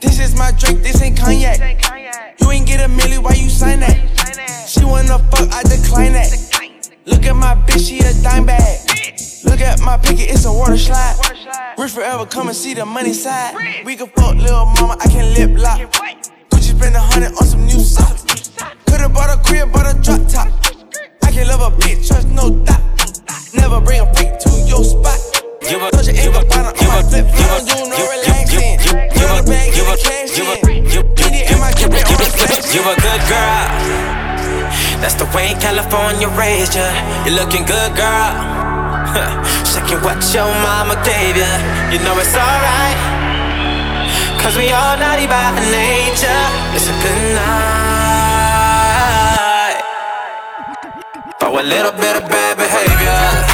This 0.01 0.19
is 0.19 0.35
my 0.35 0.51
drink, 0.51 0.81
this 0.81 1.01
ain't 1.01 1.17
cognac. 1.17 1.59
You 2.41 2.49
ain't 2.51 2.65
get 2.65 2.79
a 2.81 2.91
milli, 2.91 3.21
why 3.21 3.33
you 3.33 3.49
sign 3.49 3.81
that? 3.81 4.67
She 4.67 4.83
wanna 4.85 5.19
fuck, 5.29 5.53
I 5.53 5.61
decline 5.63 6.13
that. 6.13 6.52
Look 7.05 7.25
at 7.25 7.35
my 7.35 7.55
bitch, 7.67 7.87
she 7.89 7.99
a 7.99 8.13
dime 8.23 8.45
bag. 8.45 8.79
Look 9.43 9.59
at 9.61 9.79
my 9.81 9.97
picket, 9.97 10.29
it's 10.31 10.45
a 10.45 10.51
water 10.51 10.77
slide. 10.77 11.15
Rich 11.77 11.91
forever, 11.91 12.25
come 12.25 12.47
and 12.47 12.55
see 12.55 12.73
the 12.73 12.85
money 12.85 13.13
side. 13.13 13.83
We 13.85 13.95
can 13.95 14.07
fuck 14.07 14.35
little 14.35 14.65
mama, 14.65 14.97
I 14.99 15.07
can 15.09 15.33
lip 15.33 15.59
lock. 15.61 15.79
Gucci 16.49 16.75
spend 16.77 16.95
a 16.95 16.99
hundred 17.01 17.31
on 17.33 17.45
some 17.45 17.65
new 17.65 17.79
socks. 17.79 18.23
Could've 18.87 19.13
bought 19.13 19.29
a 19.37 19.41
crib, 19.43 19.71
bought 19.73 19.93
a 19.93 19.99
drop 19.99 20.21
top. 20.29 20.47
I 21.23 21.31
can 21.31 21.47
love 21.47 21.61
a 21.61 21.75
bitch, 21.77 22.07
trust 22.07 22.29
no 22.29 22.49
doubt. 22.63 22.81
Never 23.53 23.81
bring 23.81 23.99
a 24.01 24.05
freak 24.15 24.39
to 24.39 24.49
your 24.65 24.83
spot. 24.83 25.19
Give 25.61 25.81
a, 25.81 25.91
Touch 25.91 26.07
it 26.07 26.15
in 26.15 26.31
give 26.31 26.35
a, 26.35 26.39
the 26.39 26.45
bottom, 26.49 26.71
on 26.75 26.87
my 26.87 26.99
a, 26.99 27.03
flip 27.03 27.25
give 27.27 27.39
a, 27.39 27.59
phone, 27.59 27.65
do 27.67 27.75
no 27.89 27.97
give- 27.97 28.09
relaxing. 28.15 28.77
give- 28.79 29.13
the 29.23 29.43
bag, 29.47 29.73
give 29.73 29.87
a, 29.87 29.95
cash 29.97 30.35
give 30.35 30.47
a, 30.47 30.55
in. 30.71 30.83
give- 30.87 31.15
Get 31.15 31.31
it 31.35 31.51
in 31.51 31.59
my 31.59 31.71
give- 31.73 31.89
grip, 31.91 32.03
give- 32.07 32.15
on 32.15 32.23
the 32.23 32.31
flash. 32.31 32.75
You 32.75 32.81
a 32.83 32.95
good 32.95 33.21
girl. 33.27 34.32
That's 35.03 35.15
the 35.15 35.27
way 35.35 35.51
California 35.59 36.29
raised 36.29 36.75
ya. 36.79 36.87
You're 37.25 37.35
looking 37.35 37.65
good, 37.65 37.91
girl. 37.93 38.31
Shaking 39.67 39.99
what 39.99 40.23
your 40.33 40.47
mama 40.63 40.95
gave 41.03 41.35
ya. 41.35 41.51
You 41.91 41.99
know 42.07 42.15
it's 42.23 42.31
alright. 42.31 42.95
Cause 44.39 44.55
we 44.55 44.71
all 44.71 44.95
naughty 44.95 45.27
by 45.27 45.51
nature. 45.59 46.43
It's 46.71 46.87
a 46.87 46.95
good 47.03 47.35
night. 47.35 47.83
For 51.37 51.51
a 51.59 51.63
little 51.63 51.91
bit 51.91 52.15
of 52.23 52.23
bad 52.29 52.55
behavior. 52.55 53.52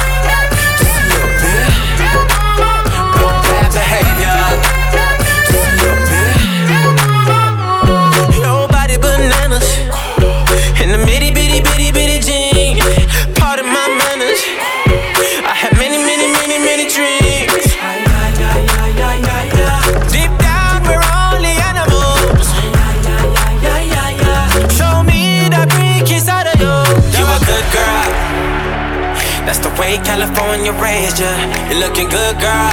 Way 29.80 29.96
California 30.04 30.72
raised 30.76 31.18
ya. 31.24 31.32
You're 31.72 31.80
looking 31.80 32.08
good, 32.12 32.36
girl. 32.36 32.72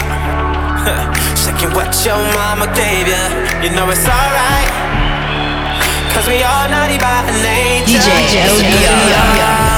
Shaking 1.40 1.72
what 1.72 1.96
your 2.04 2.20
mama 2.36 2.68
gave 2.76 3.08
ya. 3.08 3.24
You 3.64 3.70
know 3.72 3.88
it's 3.90 4.04
alright. 4.04 4.68
Cause 6.12 6.28
we 6.28 6.44
all 6.44 6.68
naughty 6.68 7.00
by 7.00 7.24
nature. 7.40 8.04
DJ 8.04 8.44
It's 8.44 8.60
a 8.60 8.68
good 8.68 8.84
LBR. 8.84 9.08
night. 9.08 9.78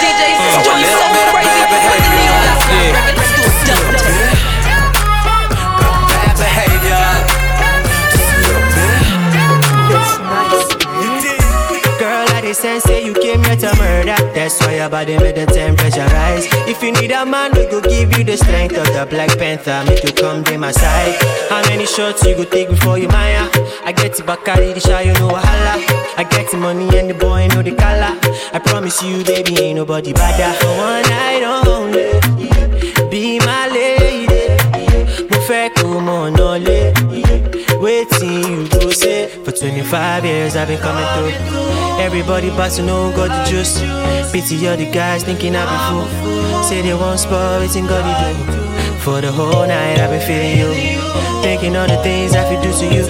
DJ 0.00 0.22
For 0.64 0.72
a 0.72 0.80
little 0.80 1.27
sense 12.58 12.82
say 12.84 13.04
you 13.06 13.14
came 13.14 13.42
here 13.44 13.56
to 13.56 13.70
murder. 13.78 14.18
That's 14.34 14.58
why 14.60 14.76
your 14.76 14.88
body 14.88 15.16
made 15.18 15.36
the 15.36 15.46
temperature 15.46 16.06
rise. 16.18 16.46
If 16.66 16.82
you 16.82 16.90
need 16.92 17.12
a 17.12 17.24
man, 17.24 17.52
we 17.52 17.66
go 17.66 17.80
give 17.80 18.18
you 18.18 18.24
the 18.24 18.36
strength 18.36 18.76
of 18.76 18.86
the 18.86 19.06
Black 19.08 19.30
Panther. 19.38 19.84
Make 19.86 20.02
you 20.02 20.12
come 20.12 20.42
to 20.44 20.58
my 20.58 20.72
side. 20.72 21.14
How 21.48 21.62
many 21.68 21.86
shots 21.86 22.24
you 22.24 22.34
go 22.34 22.44
take 22.44 22.68
before 22.68 22.98
you 22.98 23.08
maya? 23.08 23.48
I 23.84 23.92
get 23.92 24.16
the 24.16 24.24
Bacardi, 24.24 24.74
the 24.74 24.80
shy, 24.80 25.02
you 25.02 25.12
know 25.14 25.28
wahala. 25.30 25.74
I 26.18 26.24
get 26.28 26.50
the 26.50 26.56
money 26.56 26.88
and 26.98 27.08
the 27.10 27.14
boy 27.14 27.46
know 27.48 27.62
the 27.62 27.74
color. 27.76 28.18
I 28.52 28.58
promise 28.58 29.02
you, 29.02 29.22
baby, 29.24 29.56
ain't 29.60 29.76
nobody 29.76 30.12
better. 30.12 30.50
One 30.66 31.02
night 31.14 31.42
only, 31.66 32.10
be 33.10 33.38
my 33.38 33.68
lady. 33.68 34.42
Mo 35.30 35.38
fẹ́. 35.46 35.68
Waiting 37.80 38.42
you 38.42 38.77
say 38.98 39.28
For 39.44 39.52
25 39.52 40.24
years 40.24 40.56
I've 40.56 40.68
been 40.68 40.80
coming 40.80 41.06
through. 41.14 41.32
Everybody 42.02 42.50
but 42.50 42.70
to 42.72 42.82
know 42.82 43.12
got 43.14 43.28
the 43.28 43.50
juice. 43.50 43.78
Pity 44.32 44.66
all 44.68 44.76
the 44.76 44.90
guys 44.90 45.22
thinking 45.22 45.54
I 45.56 45.62
be 45.70 45.78
fool. 45.86 46.62
Say 46.64 46.82
they 46.82 46.94
won't 46.94 47.20
spoil 47.20 47.62
it 47.62 47.72
God 47.88 48.04
they 48.04 48.16
do. 48.22 48.58
For 49.04 49.20
the 49.20 49.30
whole 49.30 49.66
night 49.66 49.98
I've 49.98 50.10
been 50.10 50.20
feeling 50.20 50.58
you. 50.58 50.70
Thinking 51.42 51.76
all 51.76 51.86
the 51.86 51.96
things 52.02 52.34
I 52.34 52.42
could 52.48 52.62
do 52.62 52.72
to 52.72 52.86
you. 52.94 53.06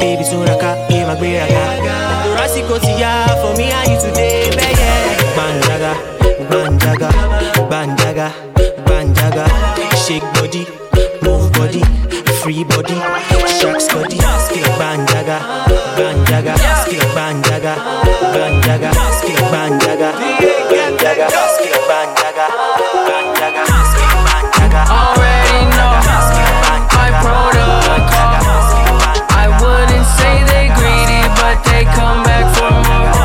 Baby 0.00 0.24
soon 0.24 0.48
I 0.48 0.58
got 0.58 0.90
yeah 0.90 1.06
my 1.06 1.14
got 1.20 2.00
Rasico 2.38 2.80
Tia 2.80 3.26
for 3.42 3.52
me 3.58 3.70
and 3.70 3.90
you 3.90 4.00
today 4.00 4.48
baby. 4.56 4.80
Banjaga, 5.36 5.92
banjaga, 6.50 7.10
banjaga, 7.70 8.28
banjaga. 8.88 9.44
Shake 10.04 10.24
body, 10.34 10.64
move 11.22 11.52
body, 11.52 11.82
free 12.40 12.64
body. 12.64 12.96
Shark 13.46 13.80
study, 13.80 14.18
skill 14.46 14.70
bandaga, 14.80 15.38
bandaga, 15.96 16.54
skill 16.82 17.04
bandaga, 17.14 17.74
bandaga, 18.32 18.90
skill 19.18 19.44
bandaga, 19.52 20.10
bandaga, 20.72 21.26
skill 21.54 21.80
bandaga, 21.88 22.46
bandaga, 23.08 23.64
skill 23.92 24.16
bandaga. 24.26 24.82
Already 24.88 25.58
know 25.76 25.92
my 26.96 27.08
protocol. 27.20 28.32
I 29.42 29.46
wouldn't 29.60 30.06
say 30.16 30.34
they 30.50 30.66
greedy, 30.78 31.22
but 31.36 31.56
they 31.68 31.84
come 31.84 32.22
back 32.24 32.46
for 32.56 32.70
more. 32.88 33.19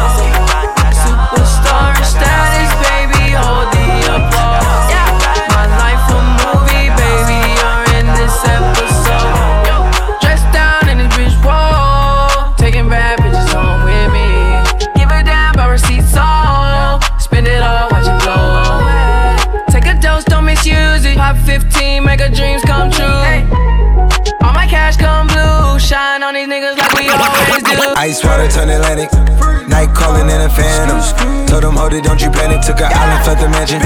Ice 27.65 28.23
water 28.23 28.47
turn 28.47 28.69
Atlantic. 28.69 29.11
Night 29.67 29.89
calling 29.95 30.29
in 30.29 30.41
a 30.41 30.49
phantom. 30.49 31.01
Told 31.47 31.63
them, 31.63 31.75
hold 31.75 31.93
it, 31.93 32.03
don't 32.03 32.21
you 32.21 32.29
panic. 32.29 32.61
Took 32.61 32.79
an 32.81 32.93
island, 32.93 33.25
left 33.25 33.41
the 33.41 33.49
mansion. 33.49 33.81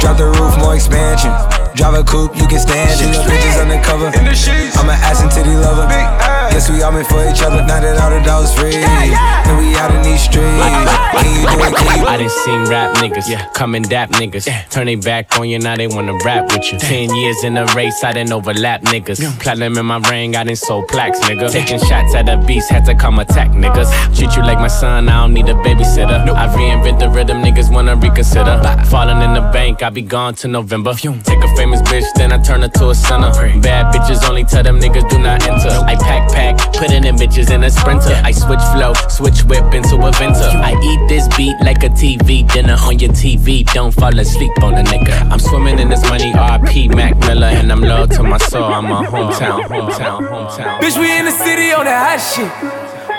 Drop 0.00 0.16
the 0.16 0.26
roof, 0.26 0.56
more 0.58 0.74
expansion. 0.74 1.30
Drive 1.76 1.94
a 1.94 2.04
coupe, 2.04 2.34
you 2.36 2.46
can 2.48 2.60
stand 2.60 2.88
it. 3.00 3.14
Bitches 3.28 3.60
undercover. 3.60 4.08
I'm 4.08 4.88
an 4.88 4.96
ass 5.04 5.20
and 5.20 5.30
titty 5.30 5.54
lover. 5.54 6.37
Guess 6.50 6.70
we 6.70 6.82
all 6.82 6.92
meant 6.92 7.06
for 7.06 7.22
each 7.28 7.42
other. 7.42 7.62
Now 7.66 7.80
that 7.80 7.98
all 8.00 8.10
the 8.10 8.20
dogs 8.24 8.52
free. 8.54 8.74
And 8.74 9.58
we 9.58 9.76
out 9.76 9.94
in 9.94 10.02
these 10.02 10.22
streets. 10.22 10.44
Can 10.44 11.26
you 11.34 11.46
do 11.46 11.64
it? 11.64 11.74
Can 11.76 12.00
you? 12.00 12.06
I 12.08 12.16
done 12.16 12.28
seen 12.44 12.64
rap 12.70 12.96
niggas 12.96 13.28
come 13.54 13.74
and 13.74 13.88
dap 13.88 14.10
niggas. 14.10 14.46
Turn 14.70 14.86
they 14.86 14.94
back 14.96 15.38
on 15.38 15.48
you, 15.48 15.58
now 15.58 15.76
they 15.76 15.86
wanna 15.86 16.14
rap 16.24 16.50
with 16.52 16.72
you. 16.72 16.78
Ten 16.78 17.14
years 17.14 17.44
in 17.44 17.56
a 17.56 17.66
race, 17.74 18.02
I 18.02 18.12
didn't 18.12 18.32
overlap 18.32 18.82
niggas. 18.82 19.20
Platinum 19.40 19.76
in 19.76 19.86
my 19.86 19.98
ring, 20.08 20.36
I 20.36 20.44
done 20.44 20.56
sold 20.56 20.88
plaques, 20.88 21.20
nigga. 21.20 21.50
Taking 21.50 21.78
shots 21.78 22.14
at 22.14 22.26
the 22.26 22.36
beast, 22.46 22.70
had 22.70 22.84
to 22.86 22.94
come 22.94 23.18
attack 23.18 23.50
niggas. 23.50 23.90
Treat 24.16 24.34
you 24.36 24.42
like 24.42 24.58
my 24.58 24.68
son, 24.68 25.08
I 25.08 25.22
don't 25.22 25.34
need 25.34 25.48
a 25.48 25.54
babysitter. 25.54 26.18
I 26.34 26.48
reinvent 26.48 26.98
the 26.98 27.10
rhythm, 27.10 27.42
niggas 27.42 27.70
wanna 27.72 27.96
reconsider. 27.96 28.60
Falling 28.88 29.20
in 29.22 29.34
the 29.34 29.42
bank, 29.52 29.82
I 29.82 29.90
be 29.90 30.02
gone 30.02 30.34
to 30.36 30.48
November. 30.48 30.94
Take 30.94 31.44
a 31.44 31.56
famous 31.56 31.82
bitch, 31.82 32.06
then 32.16 32.32
I 32.32 32.38
turn 32.38 32.62
her 32.62 32.68
to 32.68 32.90
a 32.90 32.94
sinner. 32.94 33.32
Bad 33.60 33.94
bitches 33.94 34.26
only 34.28 34.44
tell 34.44 34.62
them 34.62 34.80
niggas 34.80 35.08
do 35.10 35.18
not 35.18 35.46
enter. 35.46 35.70
I 35.84 35.96
pack 35.96 36.30
pack, 36.38 36.54
putting 36.78 37.02
them 37.02 37.16
bitches 37.16 37.50
in 37.50 37.64
a 37.64 37.70
sprinter. 37.70 38.14
I 38.22 38.30
switch 38.30 38.62
flow, 38.74 38.94
switch 39.10 39.42
whip 39.50 39.74
into 39.74 39.96
a 39.98 40.10
venter. 40.14 40.50
I 40.70 40.72
eat 40.88 41.00
this 41.10 41.26
beat 41.36 41.56
like 41.68 41.82
a 41.82 41.90
TV 41.90 42.46
dinner 42.52 42.76
on 42.86 42.98
your 42.98 43.10
TV. 43.10 43.66
Don't 43.74 43.92
fall 43.92 44.16
asleep 44.18 44.54
on 44.62 44.74
a 44.74 44.84
nigga. 44.84 45.16
I'm 45.32 45.40
swimming 45.40 45.78
in 45.78 45.88
this 45.88 46.02
money, 46.08 46.30
RP 46.32 46.94
Mac 46.94 47.18
Miller, 47.26 47.50
and 47.58 47.72
I'm 47.72 47.82
loyal 47.82 48.06
to 48.16 48.22
my 48.22 48.38
soul. 48.38 48.64
I'm 48.64 48.86
a 48.86 49.02
hometown, 49.02 49.60
hometown, 49.66 50.18
hometown. 50.30 50.80
Bitch, 50.80 50.96
we 51.02 51.08
in 51.18 51.24
the 51.24 51.36
city 51.44 51.72
on 51.72 51.84
that 51.84 52.00
hot 52.06 52.20
shit. 52.30 52.50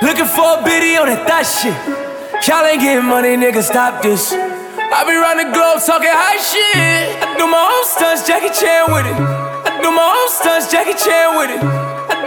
Looking 0.02 0.30
for 0.36 0.60
a 0.60 0.64
biddy 0.64 0.96
on 0.96 1.08
that 1.12 1.28
thot 1.28 1.44
shit. 1.44 1.76
Y'all 2.48 2.66
ain't 2.66 2.80
getting 2.80 3.06
money, 3.06 3.36
nigga, 3.36 3.62
stop 3.62 4.02
this. 4.02 4.32
I 4.32 5.04
be 5.06 5.14
round 5.14 5.40
the 5.40 5.52
globe 5.54 5.84
talking 5.86 6.10
high 6.10 6.40
shit. 6.40 7.20
I 7.22 7.36
do 7.38 7.46
my 7.46 7.60
own 7.60 7.86
stunts, 7.86 8.26
Jackie 8.26 8.54
Chan 8.56 8.90
with 8.90 9.06
it. 9.06 9.18
I 9.68 9.78
do 9.84 9.92
my 9.92 10.08
own 10.08 10.30
stunts, 10.32 10.72
Jackie 10.72 10.98
Chan 10.98 11.38
with 11.38 11.52
it. 11.52 11.89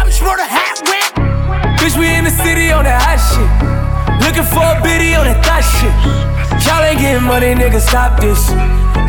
now 0.00 0.08
you 0.08 0.12
ain't 0.12 0.12
Bobby 0.12 0.12
Shmurda 0.12 0.46
hat 0.46 0.80
whip. 0.88 1.12
Bitch, 1.78 1.98
we 1.98 2.08
in 2.14 2.24
the 2.24 2.30
city 2.30 2.70
on 2.72 2.84
that 2.84 3.00
hot 3.02 3.20
shit. 3.20 3.50
Looking 4.24 4.44
for 4.48 4.64
a 4.64 4.80
biddy 4.82 5.14
on 5.14 5.24
that 5.26 5.44
thot 5.44 5.64
shit. 5.64 5.92
Y'all 6.64 6.84
ain't 6.84 7.00
getting 7.00 7.24
money, 7.24 7.54
nigga, 7.54 7.80
stop 7.80 8.20
this. 8.20 8.50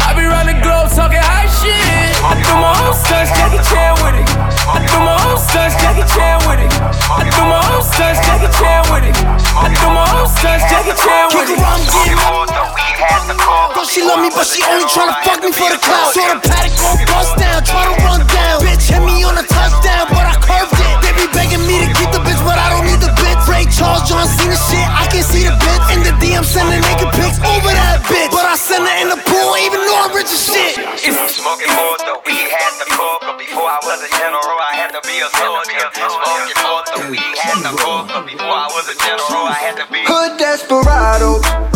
I 0.01 0.15
be 0.15 0.23
round 0.25 0.49
the 0.49 0.57
globe 0.59 0.91
talking 0.91 1.21
high 1.21 1.47
shit. 1.61 1.75
I 2.23 2.35
do 2.39 2.53
my 2.59 2.73
own 2.83 2.95
stunts, 2.95 3.31
Jackie 3.35 3.61
Chan 3.63 3.93
with 4.03 4.19
it. 4.19 4.27
I 4.67 4.83
do 4.83 4.97
my 4.99 5.15
own 5.31 5.39
stunts, 5.39 5.75
Jackie 5.79 6.07
Chan 6.11 6.37
with 6.47 6.59
it. 6.59 6.71
I 7.11 7.23
do 7.27 7.43
my 7.47 7.61
own 7.71 7.83
stunts, 7.83 8.19
Jackie 8.23 8.51
Chan 8.51 8.81
with 8.91 9.05
it. 9.07 9.15
I 9.15 9.67
do 9.71 9.87
my 9.91 10.05
own 10.15 10.27
stunts, 10.27 10.63
Jackie 10.67 10.95
Chan 10.95 11.25
with 11.35 11.51
it. 11.51 11.59
Girl, 13.75 13.85
she 13.87 14.03
love 14.03 14.19
me, 14.19 14.29
but 14.31 14.47
she 14.47 14.63
only 14.67 14.85
tryna 14.85 15.15
fuck 15.23 15.39
me 15.43 15.51
for 15.51 15.69
the 15.71 15.79
clout. 15.79 16.13
So 16.13 16.21
the 16.21 16.39
paddock 16.43 16.75
gon' 16.79 16.99
bust 17.07 17.35
down, 17.39 17.63
try 17.63 17.83
to 17.87 17.95
run 18.03 18.21
down. 18.27 18.61
Bitch 18.61 18.91
hit 18.91 19.01
me 19.03 19.23
on 19.23 19.37
a 19.37 19.43
touchdown, 19.43 20.07
but 20.09 20.25
I 20.27 20.35
curved 20.37 20.73
it. 20.73 20.80
They 20.80 20.80
be 20.80 20.80
begging 21.33 21.63
me 21.67 21.81
to 21.81 21.87
keep 21.95 22.11
the 22.11 22.21
bitch, 22.23 22.39
but 22.43 22.57
I 22.57 22.71
don't 22.73 22.85
need 22.87 23.01
the 23.01 23.13
bitch. 23.19 23.39
Ray 23.47 23.65
Charles, 23.71 24.07
John 24.07 24.27
Cena 24.27 24.55
shit, 24.55 24.87
I 24.87 25.07
can 25.11 25.23
see 25.23 25.43
the 25.47 25.55
bitch. 25.55 25.85
In 25.95 25.99
the 26.03 26.13
DM, 26.21 26.43
sending 26.43 26.79
naked 26.79 27.11
pics 27.15 27.39
over 27.41 27.71
that 27.71 28.03
bitch. 28.07 28.31
But 28.31 28.45
I 28.45 28.55
send 28.55 28.85
her 28.85 28.97
in 29.01 29.09
the 29.09 29.19
pool, 29.27 29.57
even 29.59 29.81
though 29.81 29.99
I'm 30.05 30.11
rich 30.15 30.31
as 30.31 30.41
shit. 30.41 30.77
Smoking 31.31 31.71
more 31.73 31.97
the 32.03 32.15
weed 32.27 32.47
had 32.47 32.73
the 32.79 32.87
coke. 32.93 33.25
Before 33.39 33.67
I 33.67 33.79
was 33.83 33.99
a 34.03 34.11
general, 34.19 34.57
I 34.59 34.73
had 34.75 34.91
to 34.93 35.01
be 35.03 35.17
a 35.19 35.29
soldier. 35.35 35.83
Smoking 35.95 36.59
more 36.63 36.83
the 36.85 36.99
weed 37.11 37.35
had 37.39 37.59
the 37.63 37.73
coke. 37.75 38.07
Before 38.27 38.55
I 38.55 38.67
was 38.71 38.85
a 38.91 38.95
general, 38.99 39.47
I 39.47 39.57
had 39.57 39.75
to 39.81 39.85
be. 39.91 40.03
Hood 40.05 40.37
desperado. 40.37 41.70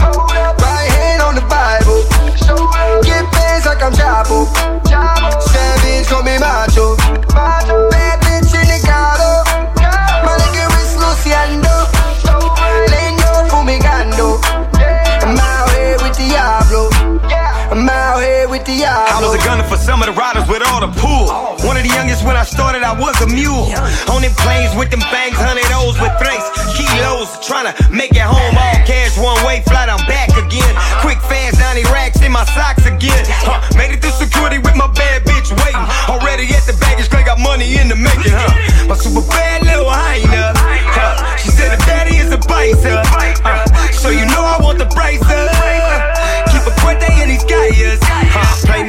I 22.86 22.94
was 22.94 23.18
a 23.26 23.28
mule. 23.34 23.66
On 24.14 24.22
them 24.22 24.30
planes 24.46 24.78
with 24.78 24.94
them 24.94 25.02
bangs, 25.10 25.34
hundred 25.34 25.66
O's 25.74 25.98
with 25.98 26.14
thrace. 26.22 26.46
Kilos, 26.78 27.34
trying 27.42 27.66
to 27.66 27.74
make 27.90 28.14
it 28.14 28.22
home. 28.22 28.54
All 28.54 28.78
cash, 28.86 29.18
one 29.18 29.42
way 29.42 29.66
flight, 29.66 29.90
I'm 29.90 30.06
back 30.06 30.30
again. 30.38 30.70
Quick, 31.02 31.18
fast, 31.26 31.58
90 31.58 31.82
racks 31.90 32.22
in 32.22 32.30
my 32.30 32.46
socks 32.54 32.86
again. 32.86 33.26
Huh, 33.42 33.58
made 33.74 33.90
it 33.90 34.06
through 34.06 34.14
security 34.14 34.62
with 34.62 34.78
my 34.78 34.86
bad 34.94 35.26
bitch 35.26 35.50
waiting. 35.66 35.82
Already 36.06 36.46
at 36.54 36.70
the 36.70 36.78
baggage 36.78 37.10
claim, 37.10 37.26
got 37.26 37.42
money 37.42 37.82
in 37.82 37.90
the 37.90 37.98
making, 37.98 38.38
huh? 38.38 38.54
My 38.86 38.94
super 38.94 39.26
bad 39.34 39.66
little 39.66 39.90
hyena. 39.90 40.54
Huh, 40.94 41.18
she 41.42 41.50
said 41.50 41.74
the 41.74 41.82
daddy 41.90 42.22
is 42.22 42.30
a 42.30 42.38
biter. 42.46 43.02
Uh, 43.42 43.66
so 43.98 44.14
you 44.14 44.30
know 44.30 44.46
I 44.46 44.62
want 44.62 44.78
the 44.78 44.86
bracer. 44.94 45.25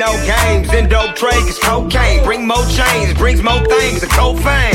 No 0.06 0.12
games 0.24 0.72
in 0.72 0.88
dope 0.88 1.16
trade, 1.16 1.42
cause 1.42 1.58
cocaine 1.58 2.22
bring 2.22 2.46
more 2.46 2.64
chains, 2.66 3.12
brings 3.14 3.42
more 3.42 3.62
things, 3.66 4.02
a 4.02 4.06
cold 4.08 4.38
fame. 4.38 4.74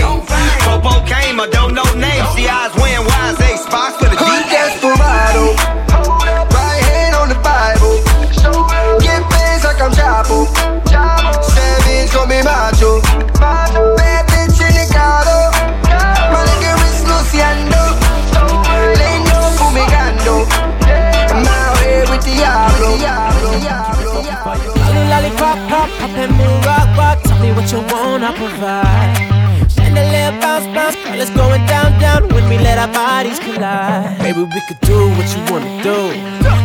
Popo 0.67 1.05
came, 1.07 1.39
I 1.39 1.47
don't 1.51 1.73
know 1.73 1.87
names. 1.95 2.27
See 2.35 2.47
eyes 2.47 2.73
wearing 2.75 3.07
wise, 3.07 3.37
they 3.37 3.55
spots 3.55 3.95
for 3.97 4.09
the 4.11 4.17
DA. 4.19 4.41
desperado. 4.51 5.90
What 28.21 28.37
you 28.37 28.43
wanna 28.43 28.49
provide. 28.49 29.71
Chandelier 29.71 30.31
bounce, 30.39 30.65
bounce, 30.75 30.95
girl, 30.95 31.19
it's 31.19 31.29
going 31.31 31.65
down, 31.65 31.99
down 31.99 32.27
when 32.29 32.47
we 32.49 32.57
let 32.57 32.77
our 32.77 32.87
bodies 32.93 33.39
collide. 33.39 34.17
Baby, 34.19 34.43
we 34.43 34.61
could 34.67 34.79
do 34.81 35.09
what 35.17 35.27
you 35.35 35.41
wanna 35.51 35.83
do. 35.83 35.97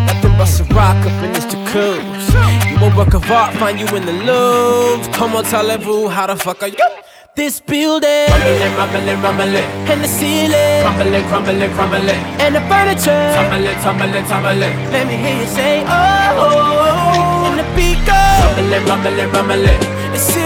Nothing 0.06 0.36
but 0.38 0.46
some 0.46 0.68
rock 0.68 0.96
up 1.06 1.22
in 1.24 1.32
this 1.32 1.46
jacuzzi. 1.46 2.70
You 2.70 2.86
a 2.86 2.96
work 2.96 3.14
of 3.14 3.30
art, 3.30 3.54
find 3.54 3.78
you 3.80 3.86
in 3.96 4.04
the 4.04 4.12
Louvre. 4.12 5.12
Come 5.12 5.36
on, 5.36 5.44
tell 5.44 5.70
everyone 5.70 6.12
how 6.12 6.26
the 6.26 6.36
fuck 6.36 6.62
are 6.62 6.68
you? 6.68 6.88
This 7.36 7.60
building, 7.60 8.30
rumbling, 8.30 8.76
rumbling, 8.80 9.20
rumbling, 9.20 9.68
and 9.92 10.02
the 10.02 10.08
ceiling, 10.08 10.80
crumbling, 10.82 11.24
crumbling, 11.28 11.70
crumbling, 11.76 12.22
and 12.40 12.54
the 12.54 12.62
furniture, 12.62 13.24
tumbling, 13.36 13.76
tumbling, 13.84 14.24
tumbling. 14.24 14.74
Let 14.90 15.06
me 15.06 15.16
hear 15.16 15.36
you 15.42 15.46
say, 15.46 15.84
oh, 15.84 15.92
oh, 16.40 17.44
oh. 17.44 17.50
and 17.50 17.58
the 17.60 17.66
beat 17.76 18.00
goes, 18.08 18.40
rumbling, 18.40 18.84
rumbling, 18.88 19.30
rumbling, 19.36 19.80
the 20.12 20.18
ceiling, 20.18 20.45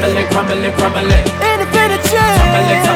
crumbling, 0.00 0.26
crumbling, 0.28 0.72
crumbling, 0.72 1.12
and 1.42 1.60
the 1.60 2.87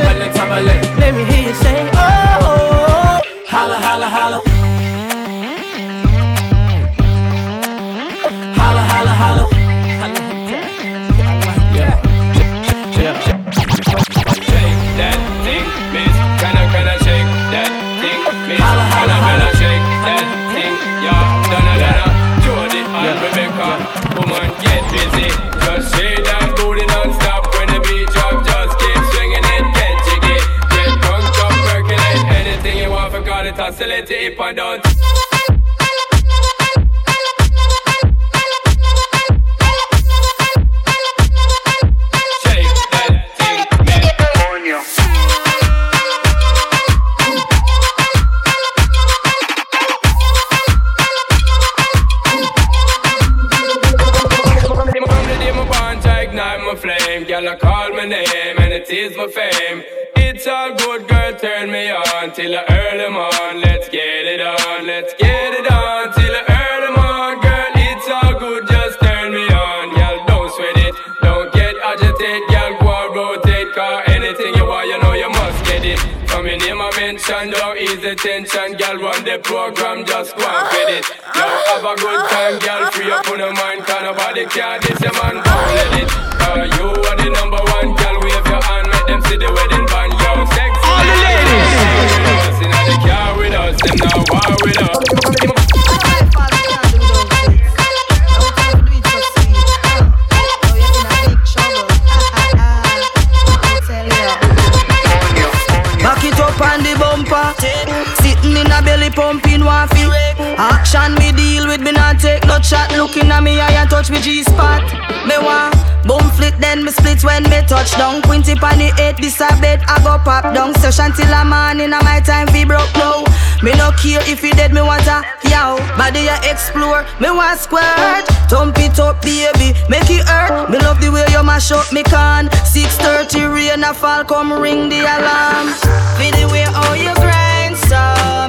it, 116.53 116.61
then 116.61 116.85
me 116.85 116.91
split 116.91 117.25
when 117.25 117.43
me 117.45 117.63
touch 117.67 117.93
down. 117.97 118.23
Quinty 118.23 118.55
pan 118.55 118.79
the 118.79 118.93
eight, 119.01 119.17
this 119.17 119.41
a 119.41 119.49
bed, 119.61 119.83
I 119.89 120.03
go 120.03 120.19
pop 120.23 120.55
down. 120.55 120.75
Session 120.75 121.13
till 121.13 121.33
a 121.33 121.45
man 121.45 121.81
in 121.81 121.93
a 121.93 122.03
my 122.03 122.21
time 122.21 122.49
fi 122.49 122.65
broke 122.65 122.93
now. 122.95 123.25
Me 123.63 123.73
no 123.73 123.91
care 123.93 124.21
if 124.27 124.41
he 124.41 124.51
dead, 124.51 124.73
me 124.73 124.83
want 124.83 125.07
a 125.07 125.23
yow. 125.49 125.77
Body 125.97 126.29
I 126.29 126.39
explore, 126.51 127.05
me 127.21 127.31
want 127.31 127.61
squirt. 127.61 128.27
Tump 128.49 128.79
it 128.79 128.99
up, 128.99 129.23
baby, 129.23 129.75
make 129.89 130.11
it 130.11 130.27
hurt. 130.27 130.71
Me 130.71 130.79
love 130.79 131.01
the 131.01 131.11
way 131.11 131.25
you 131.31 131.43
mash 131.43 131.71
up 131.73 131.93
me 131.93 132.03
can. 132.03 132.49
6:30 132.65 133.47
rain 133.55 133.85
a 133.85 133.95
fall, 133.95 134.25
come 134.25 134.53
ring 134.53 134.89
the 134.89 135.01
alarm. 135.01 135.73
Feel 136.19 136.33
the 136.33 136.47
way 136.53 136.65
all 136.65 136.97
you 136.97 137.15
grind, 137.17 137.77
so 137.77 138.01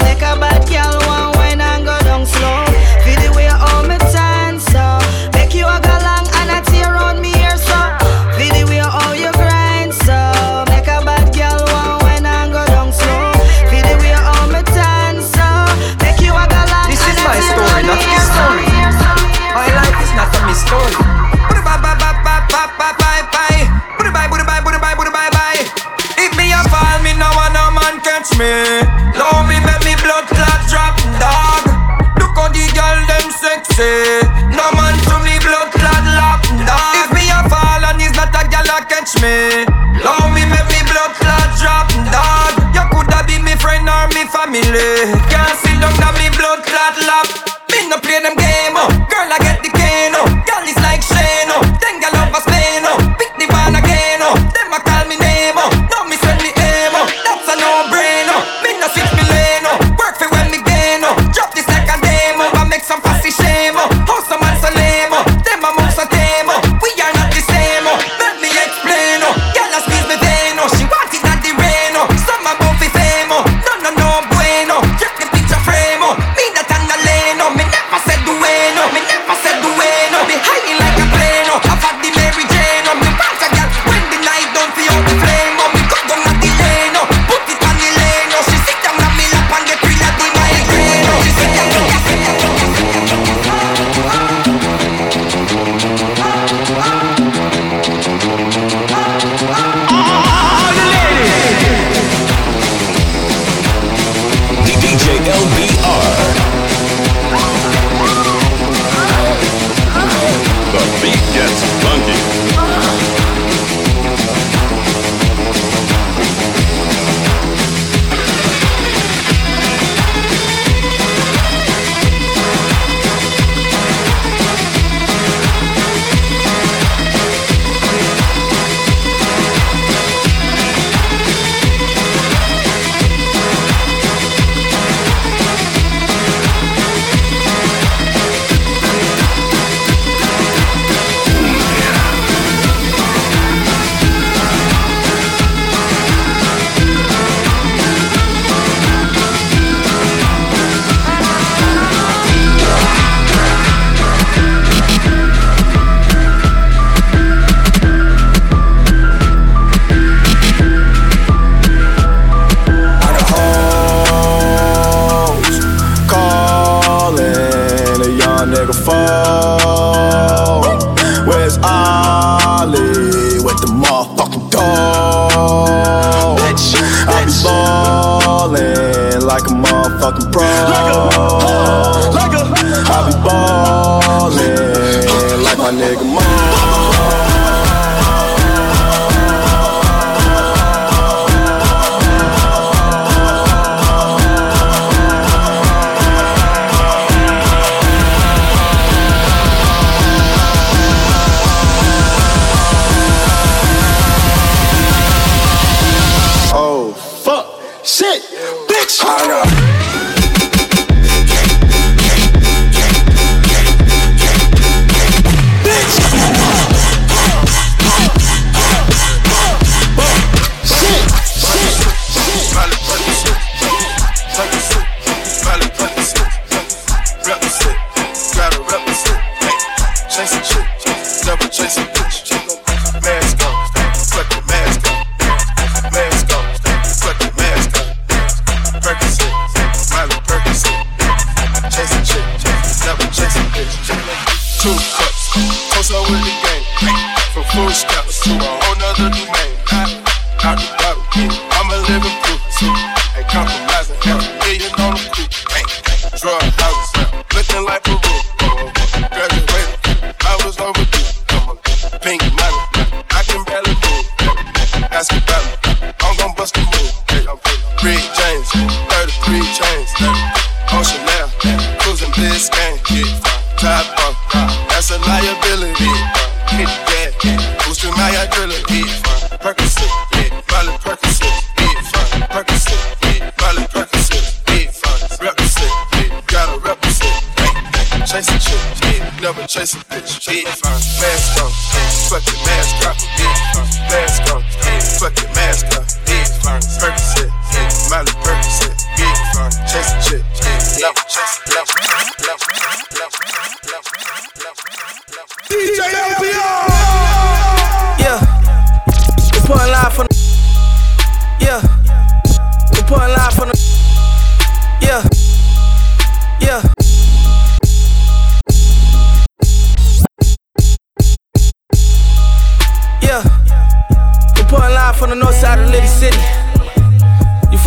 make 0.03 0.21
a 0.21 0.35
bad 0.39 0.67
girl 0.67 0.99
want. 1.07 1.32
me. 28.37 28.81
Love 29.17 29.47
me, 29.47 29.57
make 29.65 29.83
me 29.85 29.93
blood 30.01 30.25
clot 30.27 30.61
drop, 30.69 30.95
dog. 31.19 31.63
Look 32.19 32.35
how 32.37 32.49
the 32.49 32.65
girl 32.73 32.99
them 33.07 33.31
sexy. 33.31 34.12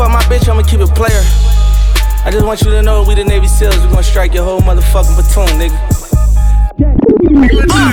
Fuck 0.07 0.29
my 0.29 0.37
bitch, 0.37 0.49
I'ma 0.49 0.63
keep 0.63 0.81
it 0.81 0.95
player. 0.95 1.23
I 2.25 2.31
just 2.31 2.45
want 2.45 2.61
you 2.63 2.71
to 2.71 2.83
know 2.83 3.03
we 3.03 3.15
the 3.15 3.25
Navy 3.25 3.47
SEALs. 3.47 3.79
We 3.79 3.89
gonna 3.89 4.03
strike 4.03 4.35
your 4.35 4.45
whole 4.45 4.61
motherfucking 4.61 5.15
platoon, 5.15 5.51
nigga. 5.59 5.79
Uh, 7.67 7.93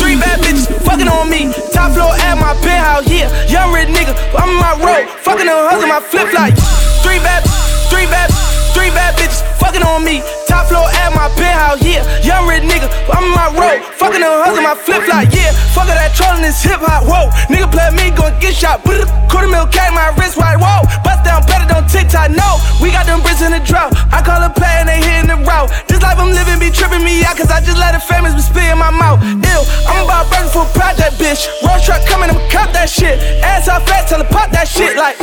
three 0.00 0.16
bad 0.16 0.40
bitches 0.40 0.66
fucking 0.84 1.08
on 1.08 1.30
me. 1.30 1.52
Top 1.72 1.92
floor 1.92 2.12
at 2.12 2.34
my 2.36 2.54
penthouse, 2.60 3.08
yeah. 3.08 3.28
Young 3.46 3.72
red 3.72 3.88
nigga, 3.88 4.14
I'm 4.36 4.50
in 4.50 4.56
my 4.56 4.74
road. 4.76 5.08
Fucking 5.24 5.48
on 5.48 5.70
hustle, 5.70 5.88
my 5.88 6.00
flip 6.00 6.32
like. 6.32 6.56
Three 7.02 7.18
bad, 7.18 7.42
three 7.88 8.06
bad, 8.06 8.28
three 8.74 8.90
bad 8.90 9.16
bitches 9.16 9.42
fucking 9.58 9.82
on 9.82 10.04
me. 10.04 10.22
Top 10.48 10.64
floor 10.64 10.88
at 11.04 11.12
my 11.12 11.28
penthouse, 11.36 11.84
yeah. 11.84 12.00
Young 12.24 12.48
red 12.48 12.64
nigga, 12.64 12.88
I'm 13.12 13.28
in 13.28 13.34
my 13.36 13.52
road. 13.52 13.84
Fucking 14.00 14.24
on 14.24 14.32
hustle, 14.40 14.64
my 14.64 14.72
flip 14.72 15.04
like, 15.04 15.28
yeah. 15.36 15.52
Fuck 15.76 15.92
that 15.92 16.16
trolling 16.16 16.40
this 16.40 16.64
hip 16.64 16.80
hop, 16.80 17.04
whoa. 17.04 17.28
Nigga 17.52 17.68
play 17.68 17.92
me, 17.92 18.08
gon' 18.16 18.32
get 18.40 18.56
shot. 18.56 18.80
Quarter 18.80 19.52
mil 19.52 19.68
K, 19.68 19.76
my 19.92 20.08
wrist 20.16 20.40
wide, 20.40 20.56
whoa. 20.56 20.88
Bust 21.04 21.20
down 21.20 21.44
better, 21.44 21.68
don't 21.68 21.84
TikTok, 21.84 22.32
no. 22.32 22.56
We 22.80 22.88
got 22.88 23.04
them 23.04 23.20
bricks 23.20 23.44
in 23.44 23.52
the 23.52 23.60
drought. 23.60 23.92
I 24.08 24.24
call 24.24 24.40
a 24.40 24.48
play 24.48 24.72
and 24.80 24.88
they 24.88 25.04
hitting 25.04 25.28
the 25.28 25.36
route. 25.44 25.68
This 25.84 26.00
life 26.00 26.16
I'm 26.16 26.32
living 26.32 26.56
be 26.56 26.72
tripping 26.72 27.04
me 27.04 27.20
out, 27.28 27.36
cause 27.36 27.52
I 27.52 27.60
just 27.60 27.76
let 27.76 27.92
the 27.92 28.00
famous 28.00 28.32
be 28.32 28.40
spit 28.40 28.72
in 28.72 28.80
my 28.80 28.88
mouth. 28.88 29.20
Ew, 29.20 29.60
I'm 29.84 30.08
about 30.08 30.32
burning 30.32 30.48
for 30.48 30.64
pride 30.72 30.96
that 30.96 31.20
bitch. 31.20 31.44
Road 31.60 31.84
truck 31.84 32.00
coming, 32.08 32.32
I'ma 32.32 32.40
cop 32.48 32.72
that 32.72 32.88
shit. 32.88 33.20
Ass 33.44 33.68
off 33.68 33.84
fat, 33.84 34.08
tell 34.08 34.24
her 34.24 34.30
pop 34.32 34.48
that 34.56 34.64
shit 34.64 34.96
like. 34.96 35.20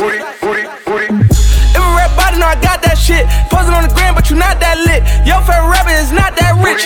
Rap 1.96 2.12
body, 2.12 2.36
know 2.36 2.46
I 2.46 2.60
got 2.60 2.84
that 2.84 3.00
shit. 3.00 3.24
Posing 3.48 3.72
on 3.72 3.88
the 3.88 3.92
gram, 3.96 4.12
but 4.14 4.28
you 4.28 4.36
not 4.36 4.60
that 4.60 4.76
lit. 4.84 5.00
Your 5.24 5.40
favorite 5.48 5.72
rapper 5.72 5.96
is 5.96 6.12
not 6.12 6.36
that 6.36 6.52
rich. 6.60 6.84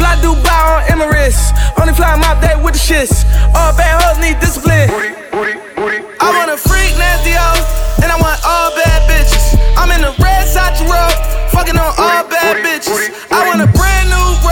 Fly 0.00 0.16
Dubai 0.24 0.62
on 0.72 0.80
Emirates. 0.88 1.52
Only 1.78 1.92
fly 1.92 2.16
my 2.16 2.32
day 2.40 2.56
with 2.56 2.74
the 2.74 2.82
shits. 2.82 3.28
All 3.52 3.76
bad 3.76 4.00
hoes 4.00 4.18
need 4.24 4.40
discipline. 4.40 4.88
I 6.22 6.28
want 6.38 6.50
a 6.50 6.56
freak 6.56 6.96
nasty 6.96 7.34
hoe, 7.34 7.60
and 8.02 8.08
I 8.10 8.16
want 8.16 8.38
all 8.46 8.70
bad 8.78 9.04
bitches. 9.10 9.58
I'm 9.76 9.90
in 9.90 10.00
the 10.00 10.14
red 10.22 10.46
Sachi 10.46 10.86
road, 10.86 11.12
fucking 11.50 11.76
on 11.76 11.92
all 11.98 12.24
bad 12.30 12.62
bitches. 12.62 13.10
I 13.30 13.46
want 13.46 13.60
a 13.60 13.66
brand 13.74 14.08
new 14.08 14.28
rose, 14.46 14.51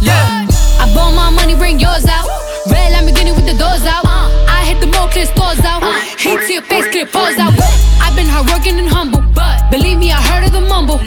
Yeah. 0.00 0.46
I 0.78 0.86
bought 0.94 1.12
my 1.14 1.30
money, 1.30 1.54
bring 1.56 1.80
yours 1.80 2.06
out. 2.06 2.26
Red 2.70 2.92
Lamborghini 2.94 3.34
with 3.34 3.46
the 3.46 3.56
doors 3.58 3.82
out. 3.84 4.04
Uh, 4.04 4.30
I 4.48 4.64
hit 4.64 4.80
the 4.80 4.86
mall, 4.86 5.08
clear 5.08 5.26
stores 5.26 5.60
out. 5.64 5.82
Uh, 5.82 5.92
Heat 6.18 6.38
to 6.46 6.52
your 6.52 6.62
face, 6.62 6.86
clear 6.88 7.06
pores 7.06 7.38
out. 7.38 7.52
I've 8.02 8.14
been 8.14 8.26
hardworking 8.28 8.78
and 8.78 8.88
humble, 8.88 9.22
but 9.34 9.70
believe 9.70 9.98
me, 9.98 10.12
I 10.12 10.20
heard 10.22 10.44
of 10.46 10.52
the 10.52 10.60
mumble. 10.60 11.00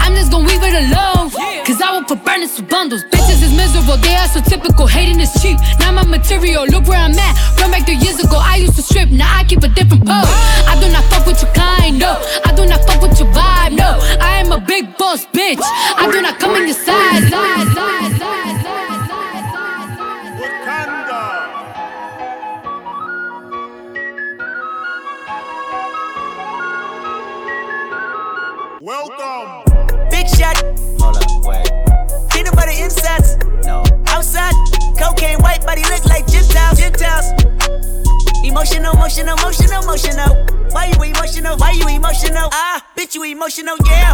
I'm 0.00 0.14
just 0.14 0.30
gonna 0.30 0.46
leave 0.46 0.62
it 0.62 0.74
alone, 0.86 1.30
cause 1.64 1.80
I 1.80 1.90
will 1.92 2.04
put 2.04 2.24
burners 2.24 2.54
to 2.56 2.62
bundles. 2.62 3.02
Bitches 3.04 3.42
is 3.42 3.52
miserable, 3.56 3.96
they 3.96 4.14
are 4.16 4.28
so 4.28 4.40
typical. 4.40 4.86
Hating 4.86 5.20
is 5.20 5.32
cheap, 5.40 5.58
not 5.80 5.94
my 5.94 6.04
material. 6.04 6.66
Look 6.66 6.86
where 6.86 6.98
I'm 7.00 7.16
at. 7.16 7.34
Run 7.58 7.70
back 7.70 7.86
three 7.86 7.96
years 7.96 8.20
ago, 8.20 8.36
I 8.36 8.56
used 8.56 8.76
to 8.76 8.82
strip, 8.82 9.08
now 9.10 9.30
I 9.32 9.44
keep 9.44 9.62
a 9.62 9.68
different 9.68 10.04
pose. 10.04 10.28
I 10.68 10.76
do 10.80 10.90
not 10.92 11.04
fuck 11.08 11.26
with 11.26 11.40
your 11.40 11.52
kind, 11.52 11.98
no. 11.98 12.20
I 12.44 12.52
do 12.54 12.66
not 12.66 12.84
fuck 12.84 13.00
with 13.00 13.18
your 13.18 13.28
vibe, 13.32 13.72
no. 13.72 13.98
I 14.20 14.36
am 14.44 14.52
a 14.52 14.60
big 14.60 14.96
boss 14.98 15.24
bitch. 15.26 15.62
I 15.62 16.08
do 16.12 16.20
not 16.20 16.38
come 16.38 16.54
in 16.56 16.66
your 16.68 16.76
size, 16.76 17.30
emotional, 43.56 43.76
yeah. 43.86 44.13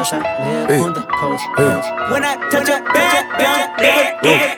Plus 0.00 0.14
I 0.14 0.18
live 0.48 0.70
Hey. 0.70 0.80
on 0.80 0.92
the 0.94 1.04
coast, 1.12 1.44
Hey. 1.60 1.76
When 2.08 2.24
I 2.24 2.32
touch 2.48 2.68
a 2.72 2.80
bad 2.80 3.24
gun, 3.36 3.68
nigga, 3.84 4.48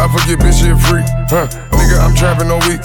I 0.00 0.04
forget 0.08 0.40
bitch 0.40 0.56
shit 0.64 0.72
free, 0.88 1.04
huh? 1.28 1.46
Nigga, 1.76 2.00
I'm 2.00 2.14
trapping 2.16 2.48
all 2.50 2.64
week. 2.64 2.80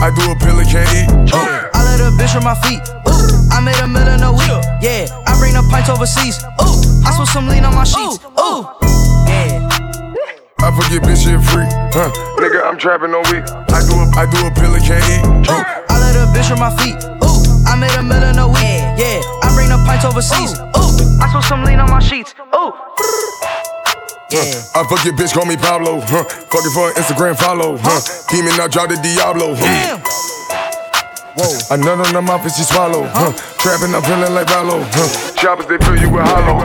I 0.00 0.08
do 0.16 0.24
a 0.32 0.36
pill 0.40 0.56
and 0.56 0.68
can't 0.72 0.88
eat. 0.96 1.08
Uh. 1.36 1.68
I 1.76 1.84
let 1.84 2.00
a 2.00 2.08
bitch 2.16 2.32
on 2.34 2.44
my 2.44 2.56
feet. 2.64 2.80
Ooh, 3.12 3.52
I 3.52 3.60
made 3.60 3.76
a 3.84 3.86
million 3.86 4.22
a 4.24 4.32
week. 4.32 4.48
Yeah, 4.80 5.04
I 5.28 5.36
bring 5.38 5.52
the 5.52 5.62
pints 5.68 5.90
overseas. 5.92 6.40
Ooh, 6.64 7.04
I 7.04 7.12
spilled 7.12 7.28
some 7.28 7.46
lean 7.46 7.64
on 7.68 7.74
my 7.74 7.84
sheets. 7.84 8.24
Ooh, 8.40 8.64
yeah. 9.28 9.68
I 10.64 10.68
forget 10.72 11.04
bitch 11.04 11.28
shit 11.28 11.36
free, 11.52 11.68
huh? 11.92 12.08
Nigga, 12.40 12.64
I'm 12.64 12.78
trapping 12.78 13.12
all 13.12 13.24
week. 13.28 13.44
I 13.68 13.84
do 13.84 13.92
a, 14.00 14.04
I 14.16 14.24
do 14.32 14.38
a 14.48 14.50
pill 14.56 14.72
and 14.72 14.80
can't 14.84 15.04
eat. 15.12 15.24
Uh. 15.44 15.60
I 15.92 16.00
let 16.00 16.16
a 16.16 16.24
bitch 16.32 16.48
on 16.50 16.56
my 16.58 16.72
feet. 16.80 16.96
Ooh, 17.20 17.68
I 17.68 17.76
made 17.76 17.92
a 18.00 18.02
million 18.02 18.38
a 18.38 18.48
week. 18.48 18.56
Yeah, 18.64 18.89
I 19.00 19.52
bring 19.54 19.70
the 19.70 19.82
pints 19.86 20.04
overseas. 20.04 20.58
Ooh, 20.76 21.22
I 21.22 21.28
spilled 21.28 21.44
some 21.44 21.64
lean 21.64 21.80
on 21.80 21.90
my 21.90 22.00
sheets. 22.00 22.34
Ooh. 22.54 22.72
Huh. 24.32 24.80
I 24.80 24.84
fuck 24.84 25.04
your 25.04 25.14
bitch, 25.14 25.32
call 25.32 25.46
me 25.46 25.56
Pablo. 25.56 26.00
Huh. 26.00 26.24
Fuck 26.24 26.64
it 26.64 26.72
for 26.74 26.88
an 26.88 26.94
Instagram 26.94 27.36
follow. 27.38 27.78
Huh. 27.80 28.00
Demon, 28.28 28.60
I 28.60 28.68
drop 28.68 28.90
the 28.90 28.96
Diablo. 29.00 29.54
Huh. 29.56 29.98
Whoa. 31.34 31.58
I 31.70 31.76
nut 31.76 32.06
on 32.06 32.12
the 32.12 32.20
mouth 32.20 32.42
and 32.42 32.52
she 32.52 32.62
swallow. 32.62 33.08
Huh. 33.08 33.32
Trapping, 33.58 33.94
I'm 33.94 34.02
feeling 34.02 34.34
like 34.34 34.50
Rollo. 34.50 34.84
Huh. 34.92 35.34
Choppers, 35.34 35.66
they 35.66 35.78
fill 35.78 35.96
you 35.96 36.10
with 36.10 36.22
hollow. 36.22 36.60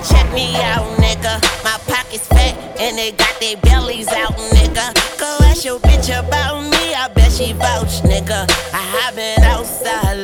Check 0.00 0.32
me 0.32 0.56
out, 0.64 0.88
nigga. 0.96 1.44
My 1.62 1.76
pockets 1.84 2.26
fat 2.28 2.56
and 2.80 2.96
they 2.96 3.12
got 3.12 3.38
their 3.38 3.56
bellies 3.58 4.08
out, 4.08 4.32
nigga. 4.56 4.96
Go 5.20 5.38
ask 5.44 5.64
your 5.64 5.78
bitch 5.78 6.08
about 6.08 6.62
me, 6.62 6.94
I 6.94 7.08
bet 7.14 7.32
she 7.32 7.52
vouch, 7.52 8.00
nigga. 8.02 8.48
I 8.72 8.82
have 8.96 9.14
been 9.14 9.42
outside 9.44 9.64
living, 9.64 10.23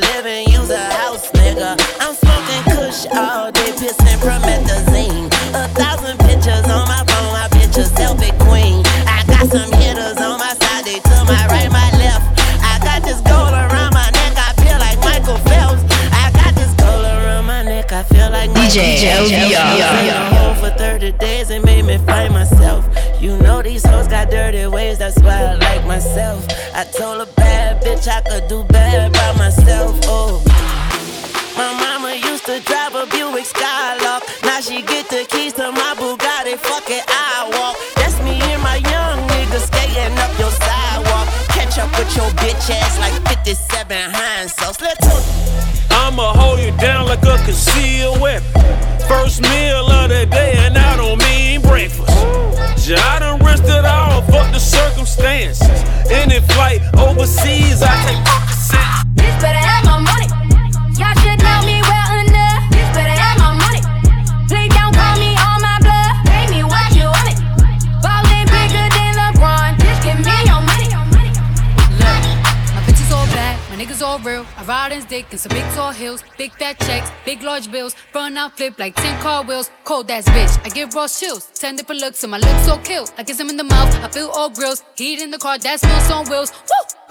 a 0.71 0.79
house, 0.95 1.29
nigga. 1.31 1.75
I'm 1.99 2.15
smoking 2.15 2.63
kush 2.71 3.05
all 3.11 3.51
day, 3.51 3.71
pissing 3.75 4.19
promethazine. 4.23 5.27
A 5.53 5.67
thousand 5.75 6.17
pictures 6.19 6.65
on 6.71 6.87
my 6.87 7.03
phone, 7.11 7.35
I 7.35 7.47
bitch 7.51 7.77
a 7.77 7.85
selfie 7.91 8.31
queen. 8.47 8.83
I 9.05 9.23
got 9.27 9.51
some 9.51 9.71
hitters 9.79 10.17
on 10.17 10.39
my 10.39 10.53
side, 10.55 10.85
they 10.85 10.99
to 10.99 11.17
my 11.27 11.43
right, 11.47 11.71
my 11.71 11.91
left. 11.99 12.23
I 12.63 12.79
got 12.79 13.03
this 13.03 13.19
gold 13.21 13.51
around 13.51 13.93
my 13.93 14.09
neck, 14.11 14.35
I 14.37 14.53
feel 14.63 14.79
like 14.79 14.99
Michael 15.03 15.39
Phelps. 15.49 15.83
I 16.15 16.31
got 16.31 16.55
this 16.55 16.73
gold 16.79 17.05
around 17.05 17.45
my 17.45 17.63
neck, 17.63 17.91
I 17.91 18.03
feel 18.03 18.31
like 18.31 18.49
Michael 18.51 18.71
DJ 18.71 19.01
Phelps. 19.01 19.31
LBR. 19.31 19.59
I 19.59 19.75
was 19.75 19.99
in 19.99 20.07
the 20.07 20.35
hole 20.35 20.55
for 20.55 20.77
30 20.77 21.11
days 21.13 21.49
and 21.49 21.65
made 21.65 21.85
me 21.85 21.97
find 21.99 22.33
myself. 22.33 22.87
You 23.19 23.37
know 23.37 23.61
these 23.61 23.85
hoes 23.85 24.07
got 24.07 24.31
dirty 24.31 24.65
ways, 24.67 24.99
that's 24.99 25.19
why 25.19 25.43
I 25.43 25.53
like 25.55 25.85
myself. 25.85 26.47
I 26.73 26.85
told 26.85 27.27
a 27.27 27.31
bad 27.33 27.83
bitch 27.83 28.07
I 28.07 28.21
could 28.21 28.47
do 28.47 28.63
bad 28.63 29.11
by 29.13 29.33
myself. 29.37 30.00
Your 42.15 42.29
bitch 42.41 42.69
ass 42.69 42.99
like 42.99 43.13
57 43.27 44.11
Heinz 44.11 44.53
sauce. 44.53 44.81
Let's 44.81 44.99
talk. 45.05 45.23
I'ma 45.91 46.33
hold 46.33 46.59
you 46.59 46.71
down 46.77 47.07
like 47.07 47.23
a 47.23 47.37
concealed 47.45 48.19
weapon. 48.19 48.47
First 49.07 49.41
meal 49.41 49.87
of 49.87 50.09
the 50.09 50.25
day, 50.25 50.53
and 50.57 50.77
I 50.77 50.95
don't 50.97 51.19
mean 51.19 51.61
breakfast. 51.61 52.09
Ja, 52.87 52.97
I 52.97 53.19
done 53.19 53.39
risked 53.45 53.69
it 53.69 53.85
all, 53.85 54.21
fuck 54.23 54.51
the 54.51 54.59
circumstances. 54.59 55.61
Any 56.09 56.39
flight 56.53 56.81
overseas, 56.97 57.81
I 57.81 57.93
take 58.05 58.50
some 75.37 75.51
big 75.51 75.65
tall 75.73 75.91
heels, 75.91 76.23
big 76.37 76.51
fat 76.53 76.79
checks, 76.79 77.09
big 77.25 77.41
large 77.41 77.71
bills. 77.71 77.95
Run 78.13 78.37
out, 78.37 78.57
flip 78.57 78.77
like 78.79 78.95
10 78.95 79.21
car 79.21 79.43
wheels. 79.43 79.69
Cold 79.83 80.09
ass 80.11 80.25
bitch, 80.29 80.65
I 80.65 80.69
give 80.69 80.93
raw 80.93 81.07
chills. 81.07 81.47
10 81.55 81.75
different 81.77 82.01
looks, 82.01 82.23
and 82.23 82.31
my 82.31 82.37
lips 82.37 82.65
so 82.65 82.77
kill. 82.77 83.07
I 83.17 83.23
kiss 83.23 83.39
him 83.39 83.49
in 83.49 83.57
the 83.57 83.63
mouth, 83.63 83.93
I 84.03 84.09
feel 84.09 84.29
all 84.29 84.49
grills. 84.49 84.83
Heat 84.95 85.21
in 85.21 85.31
the 85.31 85.37
car, 85.37 85.57
that 85.57 85.79
smells 85.79 86.11
on 86.11 86.29
wheels. 86.29 86.51
Woo! 86.51 87.10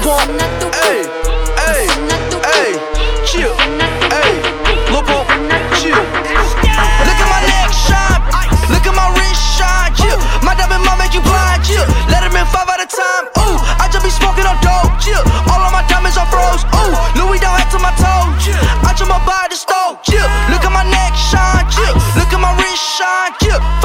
Lil 0.00 0.16
hey, 0.80 1.04
hey, 1.60 1.84
hey, 2.48 2.72
chill, 3.28 3.52
hey, 4.08 4.32
Pump, 4.88 5.28
chill. 5.76 5.92
Look 7.04 7.18
at 7.20 7.28
my 7.28 7.42
neck 7.44 7.68
shine, 7.68 8.24
look 8.72 8.86
at 8.88 8.96
my 8.96 9.12
wrist 9.12 9.44
shine, 9.60 9.92
chill. 9.92 10.16
My 10.40 10.56
diamond 10.56 10.88
mom 10.88 10.96
make 10.96 11.12
you 11.12 11.20
blind, 11.20 11.60
chill. 11.68 11.84
Let 12.08 12.24
him 12.24 12.32
in 12.32 12.48
five 12.48 12.68
at 12.72 12.80
a 12.80 12.88
time, 12.88 13.28
ooh. 13.44 13.60
I 13.76 13.92
just 13.92 14.00
be 14.00 14.08
smoking 14.08 14.48
on 14.48 14.56
dope, 14.64 14.88
chill. 15.04 15.20
All 15.52 15.60
of 15.60 15.68
my 15.68 15.84
diamonds 15.84 16.16
are 16.16 16.28
froze, 16.32 16.64
ooh. 16.80 16.96
Louis 17.20 17.36
down 17.36 17.60
head 17.60 17.68
to 17.76 17.78
my 17.78 17.92
toe, 18.00 18.24
chill. 18.40 18.56
I 18.88 18.96
just 18.96 19.04
my 19.04 19.20
body 19.28 19.54
stove, 19.54 20.00
chill. 20.00 20.24
Look 20.48 20.64
at 20.64 20.72
my 20.72 20.88
neck 20.88 21.12
shine, 21.12 21.68
chill. 21.68 21.92
Look 22.16 22.32
at 22.32 22.40
my 22.40 22.56
wrist 22.56 22.80
shine, 22.80 23.36
chill. 23.44 23.79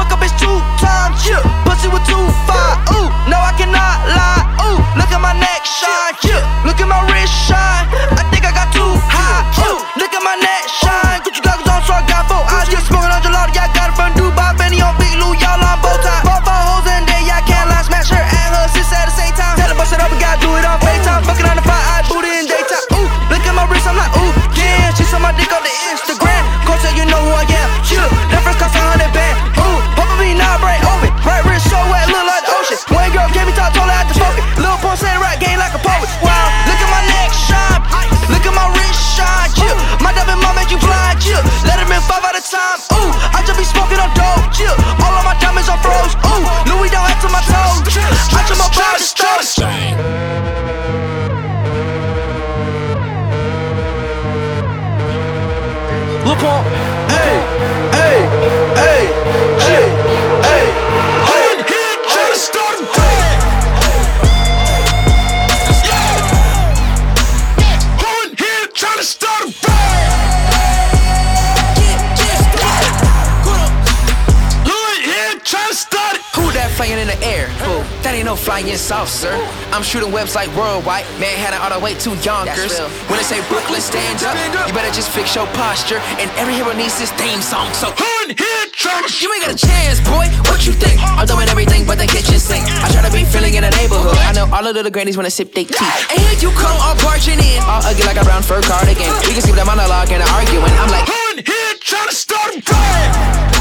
Flying 78.86 79.06
saucer. 79.06 79.34
I'm 79.74 79.82
shooting 79.82 80.12
webs 80.12 80.34
like 80.34 80.48
worldwide. 80.56 81.04
Manhattan 81.18 81.60
all 81.60 81.70
the 81.70 81.82
way 81.82 81.94
to 82.06 82.10
Yonkers. 82.22 82.78
When 83.10 83.18
they 83.18 83.26
say 83.26 83.40
Brooklyn, 83.48 83.80
stand 83.80 84.22
up. 84.22 84.34
You 84.66 84.72
better 84.74 84.92
just 84.94 85.10
fix 85.10 85.34
your 85.34 85.46
posture. 85.58 85.98
And 86.18 86.30
every 86.38 86.54
hero 86.54 86.72
needs 86.72 86.98
his 86.98 87.10
theme 87.12 87.42
song. 87.42 87.72
So 87.74 87.90
who 87.90 88.10
in 88.24 88.36
here 88.36 88.66
trust 88.72 89.22
you 89.22 89.32
ain't 89.32 89.44
got 89.44 89.54
a 89.54 89.58
chance, 89.58 90.00
boy. 90.00 90.26
What 90.50 90.66
you 90.66 90.72
think? 90.72 91.00
I'm 91.02 91.26
doing 91.26 91.48
everything 91.48 91.86
but 91.86 91.98
the 91.98 92.06
kitchen 92.06 92.38
sink. 92.38 92.64
I 92.66 92.90
try 92.90 93.02
to 93.02 93.12
be 93.12 93.24
feeling 93.24 93.54
in 93.54 93.62
the 93.62 93.70
neighborhood. 93.70 94.16
I 94.22 94.32
know 94.32 94.46
all 94.50 94.62
of 94.62 94.74
the 94.74 94.84
little 94.84 94.92
grannies 94.92 95.16
wanna 95.16 95.30
sip 95.30 95.52
their 95.52 95.64
tea. 95.64 95.92
And 96.10 96.18
here 96.20 96.38
you 96.38 96.50
come, 96.56 96.76
all 96.80 96.96
barging 97.02 97.40
in. 97.40 97.60
All 97.66 97.82
ugly 97.82 98.04
like 98.06 98.20
a 98.20 98.24
brown 98.24 98.42
fur 98.42 98.62
cardigan. 98.62 99.10
We 99.26 99.34
can 99.34 99.42
skip 99.42 99.56
the 99.56 99.64
monologue 99.64 100.10
and 100.10 100.22
arguing. 100.22 100.74
I'm 100.78 100.90
like, 100.90 101.06
Who 101.08 101.20
in 101.34 101.44
here, 101.44 101.72
trying 101.80 102.08
to 102.08 102.14
start 102.14 102.54
a 102.54 102.60
fight. 102.62 103.55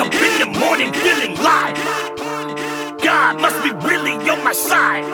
Up 0.00 0.12
in 0.14 0.34
the 0.40 0.58
morning 0.58 0.92
feeling 0.92 1.36
live. 1.36 1.76
God 3.00 3.40
must 3.40 3.62
be 3.62 3.70
really 3.86 4.14
on 4.28 4.42
my 4.42 4.52
side. 4.52 5.04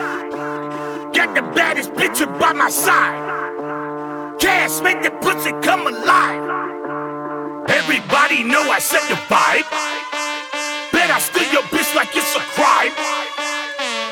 Got 1.13 1.35
the 1.35 1.43
baddest 1.53 1.93
up 2.21 2.39
by 2.39 2.53
my 2.53 2.69
side. 2.69 3.19
Cash 4.39 4.81
make 4.81 5.03
the 5.03 5.11
pussy 5.21 5.51
come 5.61 5.85
alive. 5.85 6.41
Everybody 7.69 8.43
know 8.43 8.61
I 8.71 8.79
set 8.79 9.03
the 9.07 9.15
vibe. 9.29 9.69
Bet 10.91 11.11
I 11.11 11.19
steal 11.19 11.51
your 11.53 11.63
bitch 11.69 11.93
like 11.95 12.09
it's 12.15 12.35
a 12.35 12.43
crime. 12.57 12.93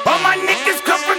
All 0.05 0.19
my 0.21 0.37
niggas 0.37 0.85
come 0.85 1.12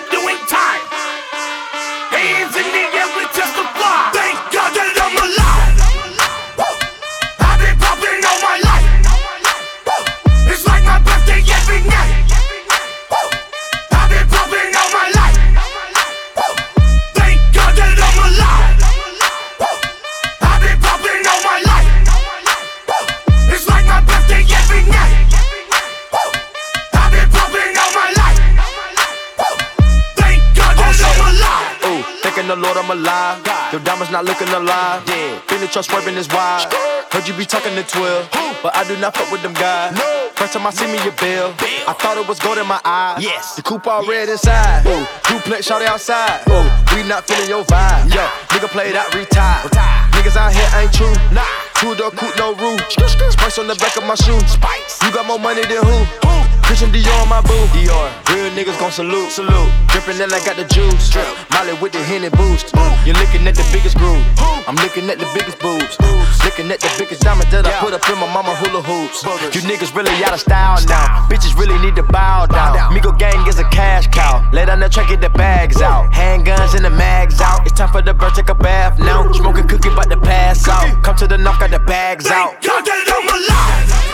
the 32.54 32.60
Lord 32.60 32.76
I'm 32.76 32.90
alive. 32.90 33.42
Your 33.72 33.80
diamonds 33.82 34.12
not 34.12 34.24
looking 34.24 34.48
alive. 34.48 35.04
Dead. 35.06 35.53
Feeling 35.54 35.68
trust 35.68 35.88
swerving 35.88 36.16
is 36.16 36.26
wide. 36.30 36.66
Heard 37.14 37.28
you 37.28 37.34
be 37.34 37.46
talking 37.46 37.76
to 37.76 37.84
12, 37.86 38.58
but 38.60 38.74
I 38.74 38.82
do 38.90 38.98
not 38.98 39.14
fuck 39.14 39.30
with 39.30 39.40
them 39.40 39.54
guys. 39.54 39.94
First 40.34 40.54
time 40.54 40.66
I 40.66 40.70
see 40.70 40.90
me, 40.90 40.98
your 41.06 41.14
bill. 41.14 41.54
I 41.86 41.94
thought 41.94 42.18
it 42.18 42.26
was 42.26 42.40
gold 42.40 42.58
in 42.58 42.66
my 42.66 42.80
eyes. 42.84 43.22
Yes. 43.22 43.54
The 43.54 43.62
coupe 43.62 43.86
all 43.86 44.04
red 44.04 44.28
inside. 44.28 44.82
Ooh, 44.82 45.06
duplex 45.30 45.64
shot 45.64 45.80
outside. 45.82 46.42
Ooh, 46.50 46.66
we 46.90 47.06
not 47.06 47.28
feeling 47.30 47.46
your 47.46 47.62
vibe. 47.70 48.10
Yo, 48.10 48.26
nigga 48.50 48.66
play 48.66 48.90
that 48.90 49.14
retire. 49.14 49.62
Niggas 50.18 50.34
out 50.34 50.50
here 50.50 50.66
ain't 50.74 50.90
true. 50.90 51.14
Nah. 51.30 51.46
Two 51.78 51.94
door 51.94 52.10
coupe, 52.10 52.34
no 52.34 52.50
roof. 52.58 52.82
Spice 52.90 53.58
on 53.62 53.68
the 53.68 53.76
back 53.76 53.94
of 53.94 54.02
my 54.10 54.16
shoe. 54.16 54.40
Spice. 54.50 54.98
You 55.06 55.14
got 55.14 55.22
more 55.22 55.38
money 55.38 55.62
than 55.62 55.86
who? 55.86 56.02
Christian 56.66 56.90
Dior 56.90 57.14
on 57.22 57.28
my 57.28 57.38
boo. 57.42 57.54
Dior. 57.70 58.10
Real 58.34 58.50
niggas 58.58 58.74
gon' 58.80 58.90
salute. 58.90 59.30
Salute. 59.30 59.70
Drippin' 59.94 60.18
and 60.18 60.34
I 60.34 60.42
got 60.42 60.56
the 60.56 60.64
juice. 60.64 61.14
Drip. 61.14 61.30
Molly 61.54 61.78
with 61.78 61.92
the 61.92 62.02
Henny 62.02 62.30
boost. 62.30 62.74
You're 63.06 63.14
looking 63.14 63.46
at 63.46 63.54
the 63.54 63.62
biggest 63.70 63.96
groove. 63.98 64.24
I'm 64.66 64.76
looking 64.76 65.10
at 65.10 65.18
the 65.18 65.28
biggest 65.36 65.43
boobs. 65.52 66.00
Looking 66.44 66.70
at 66.70 66.80
the 66.80 66.88
biggest 66.96 67.22
diamond 67.22 67.50
that 67.52 67.66
I 67.66 67.72
put 67.80 67.92
up 67.92 68.08
in 68.08 68.16
my 68.16 68.28
mama 68.32 68.54
hula 68.56 68.80
hoops. 68.80 69.24
You 69.54 69.60
niggas 69.68 69.94
really 69.94 70.12
out 70.24 70.32
of 70.32 70.40
style 70.40 70.80
now. 70.88 71.26
Bitches 71.28 71.56
really 71.58 71.78
need 71.84 71.96
to 71.96 72.02
bow 72.02 72.46
down. 72.46 72.92
Migo 72.92 73.12
gang 73.18 73.46
is 73.46 73.58
a 73.58 73.64
cash 73.68 74.06
cow. 74.08 74.40
Lay 74.52 74.64
down 74.64 74.80
the 74.80 74.88
track, 74.88 75.08
get 75.08 75.20
the 75.20 75.28
bags 75.30 75.80
out. 75.82 76.12
Handguns 76.12 76.74
and 76.74 76.84
the 76.84 76.90
mags 76.90 77.40
out. 77.40 77.66
It's 77.66 77.76
time 77.76 77.90
for 77.92 78.02
the 78.02 78.14
bird, 78.14 78.34
take 78.34 78.48
a 78.48 78.54
bath 78.54 78.98
now. 78.98 79.30
Smoking 79.32 79.68
cookie, 79.68 79.88
about 79.88 80.10
to 80.10 80.20
pass 80.20 80.68
out. 80.68 81.02
Come 81.02 81.16
to 81.16 81.26
the 81.26 81.38
knock, 81.38 81.60
got 81.60 81.70
the 81.70 81.80
bags 81.80 82.30
out. 82.30 82.62
God 82.62 82.84
that 82.84 83.04
I'm 83.08 83.28
alive. 83.28 84.13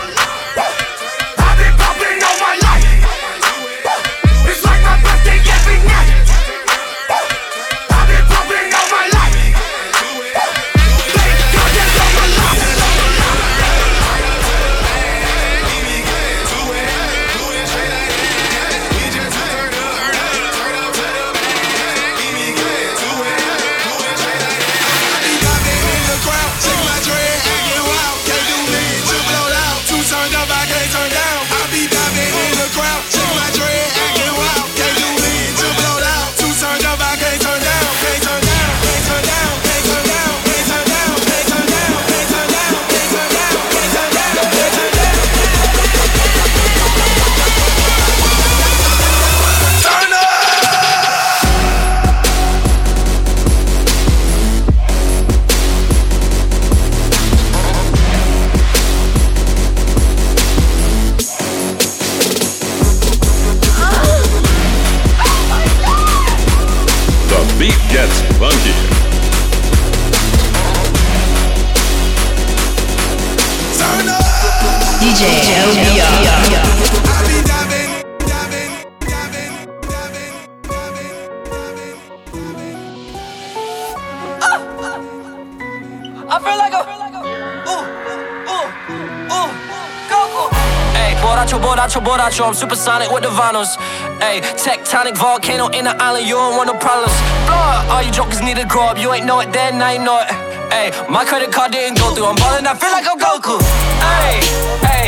borracho. 92.21 92.47
I'm 92.47 92.53
supersonic 92.53 93.11
with 93.11 93.23
the 93.23 93.29
vinyls. 93.29 93.77
Hey, 94.19 94.41
tectonic 94.55 95.17
volcano 95.17 95.67
in 95.69 95.85
the 95.85 95.95
island. 96.01 96.27
You 96.27 96.35
don't 96.35 96.55
want 96.55 96.67
no 96.67 96.77
problems. 96.77 97.13
Blow. 97.45 97.93
All 97.93 98.01
you 98.01 98.11
jokers 98.11 98.41
need 98.41 98.57
to 98.57 98.65
grow 98.65 98.85
up. 98.85 98.97
You 98.97 99.13
ain't 99.13 99.25
know 99.25 99.39
it 99.39 99.51
then, 99.51 99.79
now 99.79 99.91
you 99.91 99.99
know 99.99 100.19
it. 100.21 100.29
Hey, 100.71 100.91
my 101.09 101.25
credit 101.25 101.51
card 101.51 101.71
didn't 101.71 101.97
go 101.97 102.13
through. 102.13 102.25
I'm 102.25 102.35
ballin'. 102.35 102.67
I 102.67 102.73
feel 102.75 102.91
like 102.91 103.07
I'm 103.07 103.19
Goku. 103.19 103.57
Hey, 103.99 104.39
hey, 104.87 105.07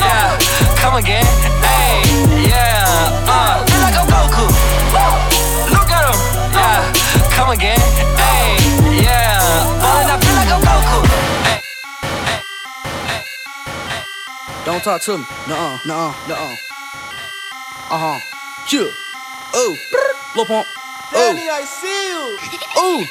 yeah. 0.00 0.38
Come 0.80 0.96
again. 0.96 1.26
Hey, 1.62 2.02
yeah. 2.48 3.28
Uh, 3.28 3.64
feel 3.68 3.80
like 3.80 3.96
I'm 4.00 4.08
Goku. 4.08 4.46
Look 5.70 5.90
at 5.92 6.04
him. 6.08 6.18
Yeah. 6.56 7.36
Come 7.36 7.50
again. 7.50 7.80
Hey, 8.16 8.56
yeah. 9.04 9.38
Ballin'. 9.80 10.10
I 10.10 10.25
Don't 14.66 14.82
talk 14.82 15.00
to 15.02 15.18
me. 15.18 15.24
Nuh-uh, 15.46 15.78
nuh-uh, 15.86 16.26
nuh-uh. 16.26 16.56
Uh-huh. 17.94 18.18
Chill. 18.66 18.90
Oh. 19.54 19.76
Lil 20.34 20.44
Pump. 20.44 20.66
Oh. 21.14 21.38
I 21.38 21.62
see 21.62 22.08
you. 22.10 22.34
Ooh. 22.82 23.06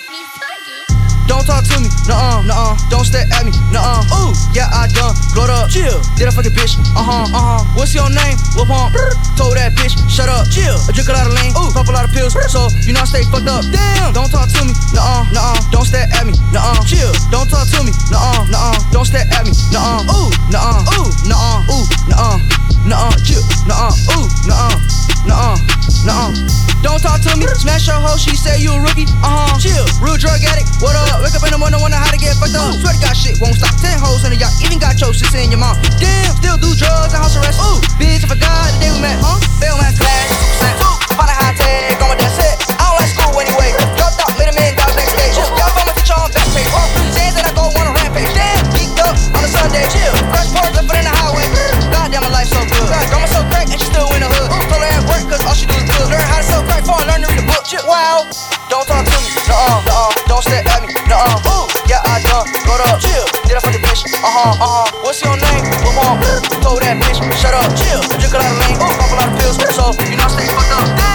Don't 1.28 1.46
talk 1.48 1.64
to 1.64 1.80
me, 1.80 1.88
nuh-uh, 2.08 2.46
nuh-uh. 2.46 2.74
Don't 2.90 3.06
stare 3.06 3.26
at 3.34 3.44
me, 3.46 3.52
nuh-uh. 3.74 4.18
Ooh, 4.22 4.32
yeah, 4.54 4.70
I 4.72 4.88
done, 4.94 5.14
glowed 5.34 5.50
up. 5.50 5.70
Chill, 5.70 6.02
did 6.16 6.28
I 6.28 6.32
fuck 6.32 6.46
a 6.46 6.54
bitch? 6.54 6.78
Uh-huh, 6.96 7.28
uh-huh. 7.30 7.62
What's 7.76 7.94
your 7.94 8.10
name? 8.10 8.38
Lil 8.56 8.66
Pump. 8.66 8.96
Told 9.36 9.58
that 9.58 9.74
bitch, 9.76 9.98
shut 10.10 10.30
up. 10.30 10.48
Chill, 10.50 10.78
I 10.88 10.92
drink 10.94 11.10
a 11.10 11.14
lot 11.14 11.28
of 11.28 11.34
lean, 11.36 11.52
ooh, 11.58 11.70
pop 11.74 11.88
a 11.88 11.94
lot 11.94 12.06
of 12.06 12.12
pills, 12.14 12.34
so 12.52 12.70
you 12.86 12.94
know 12.94 13.04
I 13.04 13.10
stay 13.10 13.24
fucked 13.28 13.50
up. 13.50 13.66
Damn, 13.70 14.14
don't 14.14 14.30
talk 14.30 14.48
to 14.48 14.62
me, 14.64 14.74
nuh-uh, 14.96 15.30
nuh-uh. 15.34 15.60
Don't 15.74 15.86
stare 15.86 16.08
at 16.14 16.24
me, 16.26 16.34
nuh-uh. 16.54 16.82
Chill, 16.88 17.12
don't 17.34 17.50
talk 17.50 17.68
to 17.76 17.80
me, 17.84 17.92
nuh-uh, 18.14 18.48
nuh-uh. 18.50 18.78
Don't 18.94 19.06
stare 19.06 19.28
at 19.30 19.44
me, 19.44 19.54
nuh-uh. 19.74 20.08
Ooh, 20.10 20.30
nuh-uh, 20.54 20.98
ooh, 20.98 21.10
nuh-uh, 21.28 21.74
ooh, 21.74 21.86
nuh-uh. 22.10 22.38
Nuh-uh, 22.86 23.18
chill, 23.26 23.42
nuh-uh, 23.66 24.14
ooh, 24.14 24.30
nuh-uh, 24.46 24.78
nuh-uh, 25.26 25.58
nuh-uh. 26.06 26.32
Don't 26.86 27.02
talk 27.02 27.18
to 27.26 27.34
me, 27.34 27.50
smash 27.58 27.90
your 27.90 27.98
hoe, 27.98 28.16
she 28.16 28.38
say 28.38 28.62
you 28.62 28.78
a 28.78 28.80
rookie, 28.80 29.10
uh-huh. 29.26 29.58
Chill, 29.58 29.86
real 29.98 30.22
drug 30.22 30.38
addict, 30.46 30.70
what 30.78 30.94
up? 30.94 31.26
Wake 31.26 31.34
up 31.34 31.42
in 31.42 31.50
the 31.50 31.58
morning, 31.58 31.82
wonder 31.82 31.98
how 31.98 32.14
to 32.14 32.22
get 32.22 32.38
fucked 32.38 32.54
up. 32.54 32.78
Swear 32.78 32.94
to 32.94 33.02
God, 33.02 33.18
shit 33.18 33.42
won't 33.42 33.58
stop. 33.58 33.74
Ten 33.82 33.98
hoes 33.98 34.22
in 34.22 34.30
the 34.30 34.38
yacht, 34.38 34.54
even 34.62 34.78
got 34.78 35.02
your 35.02 35.10
sister 35.18 35.42
in 35.42 35.50
your 35.50 35.58
mom. 35.58 35.74
Damn, 35.98 36.30
still 36.38 36.62
do 36.62 36.70
drugs 36.78 37.18
and 37.18 37.26
house 37.26 37.34
arrest. 37.34 37.58
Ooh, 37.58 37.82
bitch, 37.98 38.22
I 38.22 38.30
forgot 38.30 38.70
the 38.78 38.86
day 38.86 38.94
we 38.94 39.02
met, 39.02 39.18
huh? 39.18 39.42
Fail 39.58 39.82
math 39.82 39.98
class, 39.98 40.30
2%. 40.62 40.78
Ooh, 40.86 40.98
find 41.18 41.26
a 41.26 41.36
high 41.42 41.58
tag, 41.58 41.98
going 41.98 42.22
that 42.22 42.30
set. 42.38 42.54
I 42.78 42.86
don't 42.86 43.02
like 43.02 43.10
school 43.10 43.34
anyway. 43.42 43.74
Dropped 43.98 44.22
out, 44.22 44.30
made 44.38 44.54
a 44.54 44.56
man 44.56 44.78
down 44.78 44.94
backstage. 44.94 45.34
Y'all 45.42 45.74
from 45.74 45.90
teacher 45.98 46.14
on 46.14 46.30
back 46.38 46.46
page. 46.54 46.70
Oh, 46.70 46.86
saying 47.18 47.34
that 47.34 47.50
I 47.50 47.52
go 47.58 47.66
on 47.66 47.90
a 47.90 47.94
rampage. 47.98 48.30
Damn, 48.38 48.62
geeked 48.78 49.02
up 49.02 49.18
on 49.34 49.42
a 49.42 49.50
Sunday. 49.50 49.90
Chill, 49.90 50.05
Chill, 57.76 57.88
wow. 57.88 58.24
Don't 58.70 58.88
talk 58.88 59.04
to 59.04 59.12
me, 59.20 59.36
nuh-uh, 59.52 59.84
nuh-uh. 59.84 60.28
Don't 60.28 60.42
stare 60.42 60.64
at 60.64 60.82
me, 60.82 60.94
nuh-uh. 61.12 61.52
Ooh, 61.52 61.68
yeah, 61.92 62.00
I 62.08 62.24
done, 62.24 62.48
got 62.64 62.80
up. 62.88 63.02
Chill, 63.02 63.26
did 63.44 63.58
I 63.58 63.60
fuck 63.60 63.76
a 63.76 63.80
bitch? 63.84 64.08
Uh-huh, 64.24 64.64
uh-huh. 64.64 65.04
What's 65.04 65.22
your 65.22 65.36
name? 65.36 65.66
On. 66.00 66.16
Told 66.64 66.82
that 66.84 66.96
bitch, 67.04 67.20
shut 67.36 67.54
up. 67.54 67.68
Chill, 67.76 68.00
I 68.00 68.16
drink 68.16 68.34
a 68.34 68.38
lot 68.40 68.52
of 68.52 68.60
lean, 68.64 68.80
pop 68.80 69.12
a 69.12 69.16
lot 69.16 69.28
of 69.28 69.40
pills, 69.40 69.58
so 69.76 69.92
you 70.08 70.16
know 70.16 70.24
I 70.24 70.32
stay 70.32 70.48
fucked 70.48 70.72
up. 70.72 71.15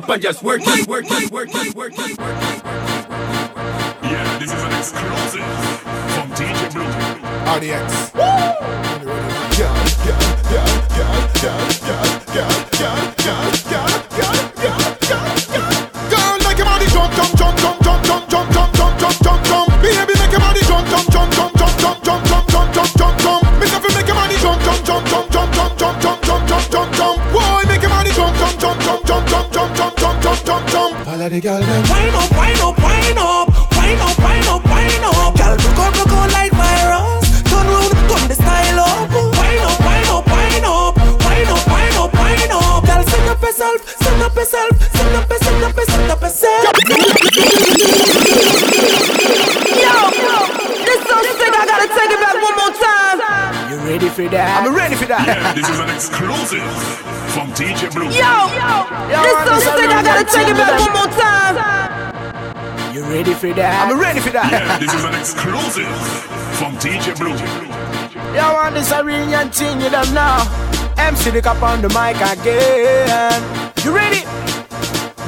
Worky. 0.00 0.02
Back 0.02 0.02
it 0.02 0.02
up 0.02 0.08
and 0.08 0.22
just 0.22 0.42
worky, 0.42 0.84
worky, 0.86 1.28
worky, 1.30 1.72
worky. 1.72 2.18
Yeah, 4.02 4.38
this 4.38 4.52
is 4.52 4.62
an 4.62 4.72
exclusive 4.72 5.44
from 6.12 6.30
DJ 6.32 6.72
Blue. 6.72 6.84
RDX. 7.44 8.12
Girl, 9.56 9.84
All 31.24 31.28
of 31.28 31.32
the 31.32 31.40
girl 31.40 31.58
them. 31.58 31.82
Wind 31.88 32.14
up, 32.14 32.30
wind 32.36 32.60
up, 32.60 32.76
wind 32.84 33.16
up, 33.16 33.48
wind 33.80 34.00
up, 34.04 34.18
wind 34.20 34.44
up, 34.44 34.62
wind 34.68 35.04
up. 35.08 35.32
Girl, 35.32 35.56
broke 35.56 35.80
out, 35.80 35.94
broke 35.96 36.12
out 36.12 36.30
like 36.36 36.52
virus. 36.52 37.40
Turn 37.48 37.64
round, 37.64 37.92
turn 38.12 38.28
the 38.28 38.34
style 38.34 38.80
up. 38.84 39.08
Wind 39.08 39.64
up, 39.64 39.80
wind 39.88 40.10
up, 40.12 40.26
wind 40.28 40.64
up, 40.68 40.92
wind 41.24 41.48
up, 41.48 41.64
wind 41.64 41.96
up, 41.96 42.12
wind 42.12 42.52
up. 42.52 42.84
Girl, 42.84 43.02
send 43.08 43.28
up 43.30 43.40
yourself, 43.40 44.03
that. 55.14 55.26
Yeah, 55.26 55.54
this 55.54 55.68
is 55.70 55.78
an 55.78 55.90
exclusive 55.94 56.66
from 57.30 57.54
DJ 57.54 57.86
Blue. 57.94 58.10
Yo, 58.10 58.50
this 59.22 59.38
so 59.46 59.54
sick. 59.62 59.86
I 59.86 60.02
gotta 60.02 60.26
take 60.26 60.48
it 60.50 60.56
back 60.58 60.74
one 60.82 60.90
more 60.90 61.10
time. 61.14 61.54
You 62.94 63.02
ready 63.06 63.34
for 63.34 63.52
that? 63.54 63.86
I'm 63.86 63.98
ready 63.98 64.20
for 64.20 64.30
that. 64.30 64.50
Yeah, 64.50 64.78
this 64.78 64.90
is 64.94 65.04
an 65.04 65.14
exclusive 65.14 65.90
from 66.58 66.74
DJ 66.82 67.14
Blue. 67.14 67.34
You 68.34 68.42
want 68.42 68.74
this 68.74 68.90
a 68.90 69.02
reunion 69.02 69.50
thing, 69.50 69.80
you 69.80 69.90
don't 69.90 70.10
know. 70.14 70.42
MC 70.98 71.30
the 71.30 71.42
up 71.48 71.62
on 71.62 71.82
the 71.82 71.88
mic 71.90 72.18
again. 72.18 73.42
You 73.84 73.94
ready? 73.94 74.24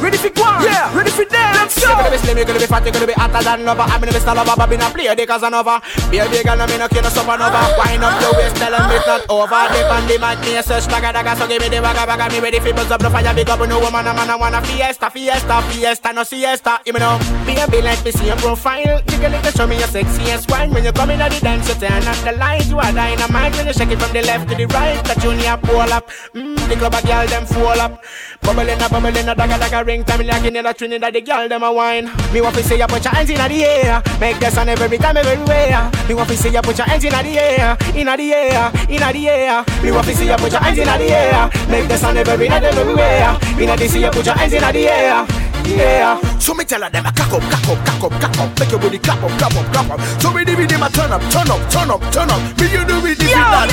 Ready 0.03 0.19
for 0.19 0.31
one? 0.41 0.63
Yeah, 0.63 0.95
ready 0.97 1.11
for 1.11 1.25
dance. 1.25 1.76
You're 1.87 1.95
gonna 1.95 2.11
be 2.11 2.19
slim, 2.19 2.37
you're 2.37 2.47
gonna 2.47 2.59
be 2.59 2.67
fat, 2.67 2.83
you're 2.83 2.93
gonna 2.93 3.07
be 3.07 3.15
hotter 3.15 3.43
than 3.43 3.65
lover. 3.65 3.87
I'm 3.87 4.01
gonna 4.01 4.13
be 4.13 4.19
star 4.19 4.35
lover, 4.35 4.55
but 4.57 4.69
be 4.69 4.77
not 4.77 4.93
play 4.93 5.07
the 5.15 5.27
Casanova. 5.27 5.81
Be 6.11 6.19
a 6.19 6.27
big 6.29 6.45
girl, 6.45 6.57
no 6.59 6.67
me 6.67 6.77
no 6.79 6.89
kill 6.89 7.03
no 7.03 7.11
supernova. 7.11 7.63
Wind 7.79 8.03
up 8.03 8.19
your 8.21 8.35
waist, 8.35 8.57
tell 8.59 8.75
them 8.75 8.91
it's 8.91 9.07
not 9.07 9.23
over. 9.31 9.63
Dip 9.71 9.87
on 9.87 10.03
the 10.11 10.19
mic, 10.19 10.39
me 10.43 10.59
a 10.59 10.63
search 10.63 10.91
dagga 10.91 11.15
dagga. 11.15 11.39
So 11.39 11.47
give 11.47 11.63
me 11.63 11.69
the 11.71 11.79
bagga 11.79 12.03
bagga, 12.03 12.27
me 12.33 12.41
ready 12.41 12.59
for 12.59 12.75
buzz 12.75 12.91
up 12.91 13.01
the 13.01 13.11
fire. 13.11 13.33
Big 13.35 13.49
up, 13.49 13.61
no 13.63 13.79
woman, 13.79 14.07
a 14.07 14.13
man, 14.13 14.31
I 14.31 14.37
wanna 14.37 14.61
fiesta, 14.63 15.11
fiesta, 15.11 15.63
fiesta, 15.71 16.13
no 16.13 16.25
siesta. 16.25 16.81
You 16.85 16.93
know, 16.95 17.19
baby, 17.47 17.83
let 17.83 18.03
me 18.05 18.11
see 18.11 18.27
your 18.27 18.37
profile. 18.37 19.01
Jiggle 19.07 19.35
it, 19.35 19.57
show 19.57 19.67
me 19.67 19.79
your 19.79 19.89
sexiest 19.89 20.51
wine. 20.51 20.75
When 20.75 20.85
you 20.85 20.93
come 20.93 21.11
in 21.11 21.21
at 21.21 21.31
the 21.31 21.41
dance, 21.41 21.69
you 21.69 21.75
turn 21.79 22.03
up 22.03 22.19
the 22.27 22.33
light. 22.33 22.67
You 22.67 22.79
are 22.79 22.93
dynamite 22.93 23.55
when 23.57 23.67
you 23.67 23.73
shake 23.73 23.91
it 23.91 24.01
from 24.03 24.13
the 24.13 24.23
left 24.23 24.49
to 24.51 24.55
the 24.55 24.67
right. 24.67 24.99
The 25.05 25.15
junior 25.21 25.57
pull 25.63 25.81
up, 25.81 26.11
mmm, 26.35 26.69
the 26.69 26.77
club 26.77 26.95
a 26.95 27.07
girl 27.07 27.27
them 27.27 27.47
fall 27.47 27.81
up. 27.81 28.03
Bubbling 28.43 28.81
a 28.81 28.89
bubbling 28.89 29.29
a 29.29 29.35
dagga 29.35 29.59
dagga 29.59 29.87
ring 29.87 30.05
time 30.05 30.27
like 30.27 30.45
in 30.45 30.55
the 30.55 30.73
Trinidad 30.73 31.15
the 31.15 31.21
girl 31.21 31.49
them 31.49 31.63
a 31.63 31.73
wine. 31.77 32.11
Me 32.33 32.41
want 32.41 32.57
to 32.57 32.63
see 32.65 32.79
you 32.79 32.87
put 32.87 33.05
your 33.05 33.15
hands 33.15 33.29
in 33.29 33.37
the 33.37 33.65
air, 33.65 34.03
make 34.19 34.41
the 34.41 34.51
sun 34.51 34.69
every 34.69 34.99
time 34.99 35.17
everywhere. 35.17 35.91
Me 36.09 36.15
want 36.15 36.29
to 36.31 36.37
see 36.37 36.49
you 36.49 36.63
put 36.63 36.79
your 36.79 36.87
hands 36.87 37.05
in 37.05 37.13
the 37.13 37.39
air, 37.39 37.77
in 37.95 38.07
the 38.07 38.33
air, 38.33 38.73
in 38.89 39.03
the 39.13 39.29
air. 39.29 39.65
Me 39.83 39.93
want 39.93 40.07
to 40.07 40.15
see 40.17 40.27
you 40.27 40.37
put 40.37 40.51
your 40.51 40.61
hands 40.61 40.79
in 40.79 40.87
the 40.87 41.07
air, 41.13 41.51
make 41.69 41.87
the 41.87 41.99
sun 41.99 42.17
every 42.17 42.49
night 42.49 42.65
everywhere. 42.65 43.39
Me 43.57 43.67
want 43.67 43.81
to 43.81 43.89
see 43.89 44.01
you 44.01 44.11
put 44.11 44.25
your 44.25 44.35
hands 44.35 44.53
in 44.55 44.63
the 44.63 44.89
air. 44.89 45.46
Yeah. 45.67 46.21
So 46.39 46.55
me 46.55 46.65
tell 46.65 46.83
her 46.83 46.91
them 46.91 47.07
a 47.07 47.13
cock 47.13 47.33
up, 47.33 47.43
cock 47.51 47.69
up, 47.69 47.79
cock 47.85 48.05
up, 48.05 48.21
cock 48.21 48.39
up, 48.39 48.61
make 48.61 48.71
your 48.71 48.81
body 48.81 48.99
clap 48.99 49.23
up, 49.23 49.31
clap 49.39 49.57
up, 49.57 49.67
clap 49.73 49.91
up. 49.91 50.01
So 50.23 50.33
me 50.33 50.45
do 50.45 50.57
with 50.57 50.71
them 50.71 50.83
a 50.83 50.89
turn 50.91 51.13
up, 51.13 51.21
turn 51.33 51.51
up, 51.51 51.61
turn 51.71 51.91
up, 51.91 52.01
turn 52.13 52.31
up. 52.31 52.41
Me 52.61 52.67
you 52.71 52.85
do 52.87 53.01
with 53.03 53.19
them 53.19 53.35
that. 53.35 53.69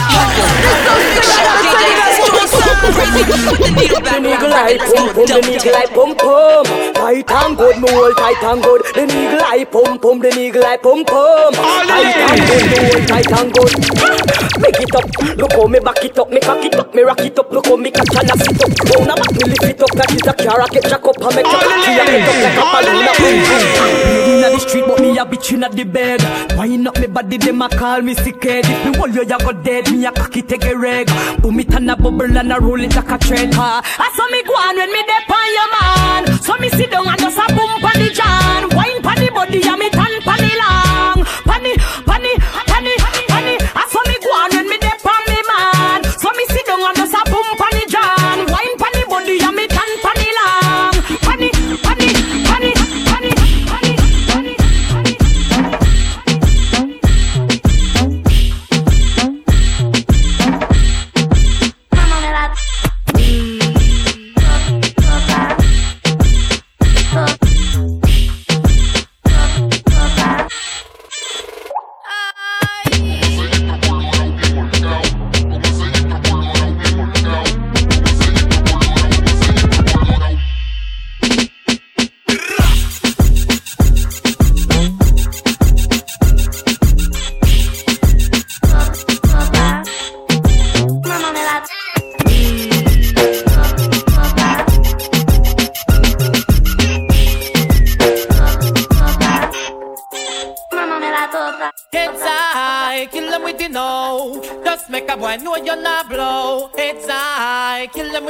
The 4.04 4.20
nigga 4.20 4.50
like 4.50 4.80
pum 4.80 5.14
pum, 5.14 5.26
the 5.26 5.40
nigga 5.46 5.72
like 5.72 5.94
pum 5.94 6.16
pum. 6.18 6.66
Tight 6.94 7.32
and 7.32 7.58
good, 7.58 7.78
me 7.78 7.90
hold 7.92 8.18
tight 8.18 8.44
and 8.44 8.64
good. 8.64 8.82
The 8.94 9.06
nigga 9.06 9.40
like 9.40 9.72
pum 9.72 10.00
pum, 10.00 10.20
the 10.20 10.30
nigga 10.30 10.62
like 10.62 10.82
pum 10.82 11.06
pum. 11.06 11.54
Tight 11.54 12.18
and 12.26 12.42
good, 12.44 12.64
me 12.70 12.78
hold 12.84 13.08
tight 13.08 13.32
and 13.32 13.54
good. 13.54 13.72
Make 14.60 14.82
it 14.82 14.96
up, 14.96 15.06
look 15.38 15.54
how 15.54 15.68
me 15.68 15.80
back 15.80 16.04
it 16.04 16.18
up, 16.18 16.30
me 16.30 16.40
cock 16.40 16.64
it 16.66 16.76
up, 16.76 16.94
me 16.94 17.02
rock 17.02 17.20
it 17.22 17.38
up. 17.38 17.52
Look 17.52 17.66
how 17.68 17.76
me 17.76 17.92
catch 17.92 18.16
and 18.16 18.32
I 18.32 18.36
sit 18.36 18.64
up. 18.64 18.72
Down 18.90 19.10
a 19.10 19.16
back 19.16 19.32
me 19.32 19.44
lift 19.50 19.64
it 19.64 19.82
up 19.82 19.94
like 19.96 20.12
it's 20.12 20.28
a 20.28 20.34
car. 20.34 20.62
I 20.62 20.68
get 20.68 20.84
jack 20.84 21.06
up 21.06 21.18
and 21.22 21.36
make 21.36 21.46
it 21.46 21.54
up. 21.54 21.83
See 21.84 22.00
I 22.00 22.06
get 22.06 22.28
up 22.28 22.38
like 22.44 22.58
a 22.58 22.66
balloon. 22.72 23.08
a 23.08 23.14
boom 23.20 23.38
boom. 23.44 23.64
Inna 24.30 24.48
the 24.52 24.60
street, 24.60 24.86
but 24.88 25.00
me 25.02 25.18
a 25.18 25.26
bitch 25.26 25.52
inna 25.54 25.70
the 25.70 25.84
bed. 25.84 26.22
Wind 26.58 26.88
up 26.88 26.98
me 27.00 27.08
body, 27.08 27.38
them 27.38 27.62
a 27.62 27.70
call 27.70 28.02
me 28.02 28.14
sick 28.16 28.44
head. 28.44 28.66
If 28.66 28.86
me 28.86 28.98
hold 28.98 29.14
you, 29.14 29.24
you 29.24 29.38
go 29.40 29.52
dead. 29.52 29.92
Me 29.92 30.06
a 30.06 30.12
cocky 30.12 30.42
take 30.42 30.66
a 30.66 30.78
reg. 30.78 31.08
Boom 31.42 31.60
it 31.60 31.74
and 31.74 31.92
a 31.92 31.96
bubble 31.96 32.38
and 32.38 32.52
a 32.52 32.60
roll 32.60 32.82
it 32.82 32.96
like 32.96 33.12
a 33.12 33.18
trend. 33.18 33.54
I 33.56 34.08
saw 34.16 34.28
me 34.30 34.44
go 34.44 34.54
on 34.54 34.76
when 34.78 34.92
me 34.92 35.02
dip 35.04 35.30
on 35.30 35.48
your 35.58 35.70
man. 35.76 36.42
So 36.42 36.58
me 36.58 36.70
sit 36.70 36.92
down 36.92 37.08
and 37.08 37.20
just 37.20 37.38
a 37.38 37.46
boom 37.54 37.74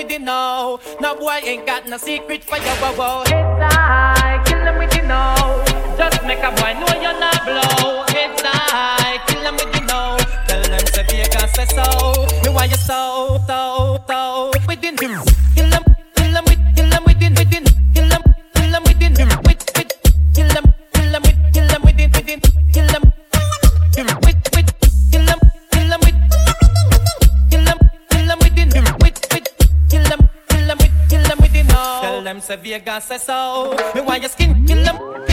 with 0.03 0.17
the 0.17 0.23
know. 0.23 0.79
No 0.99 1.15
boy 1.15 1.39
ain't 1.43 1.65
got 1.65 1.87
no 1.87 1.97
secret 1.97 2.43
for 2.43 2.57
you, 2.57 2.75
whoa, 2.81 2.93
whoa. 2.93 3.21
It's 3.21 3.33
I, 3.33 4.41
kill 4.45 4.59
them 4.59 4.77
with 4.77 4.91
the 4.91 5.01
know. 5.07 5.63
Just 5.97 6.23
make 6.25 6.39
a 6.39 6.51
boy 6.51 6.73
know 6.79 6.93
you're 7.01 7.19
not 7.19 7.45
blow. 7.45 8.03
It's 8.09 8.41
I, 8.45 9.19
kill 9.27 9.41
them 9.43 9.55
with 9.55 9.71
the 9.71 9.81
know. 9.81 10.17
Tell 10.47 10.61
them 10.61 10.85
say 10.87 11.03
Vegas 11.03 11.51
say 11.53 11.65
so. 11.65 12.27
Me 12.43 12.49
want 12.53 12.71
you 12.71 12.77
so, 12.77 13.39
so, 13.47 14.03
so. 14.07 14.51
With 14.67 14.81
the 14.81 15.32
say 32.43 32.57
Vegas 32.57 33.23
so. 33.23 33.73
Me 33.95 34.01
want 34.01 34.21
your 34.21 34.29
skin, 34.29 34.65
kill 34.65 34.83
them, 34.83 35.32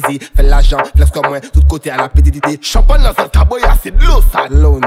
bizi, 0.00 0.20
fè 0.36 0.46
l'ajan, 0.46 0.84
flex 0.94 1.12
kon 1.14 1.28
mwen, 1.28 1.44
tout 1.52 1.66
kote 1.70 1.92
a 1.92 1.98
la 2.00 2.08
PDDD 2.12 2.58
Champon 2.64 3.04
nan 3.04 3.14
san 3.16 3.30
kaboy 3.32 3.64
asid, 3.68 4.00
lo 4.06 4.20
sa 4.32 4.46
Lo 4.50 4.78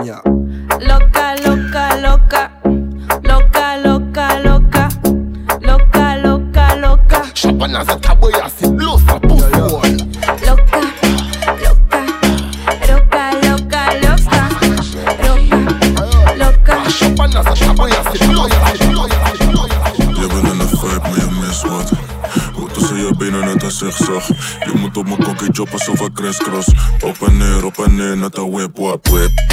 kokkie 26.03 26.03
choppen 26.03 26.03
alsof 26.03 26.07
ik 26.07 26.13
crisscross. 26.13 26.67
Op 27.03 27.27
en 27.27 27.37
neer, 27.37 27.65
op 27.65 27.77
en 27.77 27.95
neer, 27.95 28.17
net 28.17 28.37
een 28.37 28.51
whip, 28.51 28.77
whip, 28.77 29.07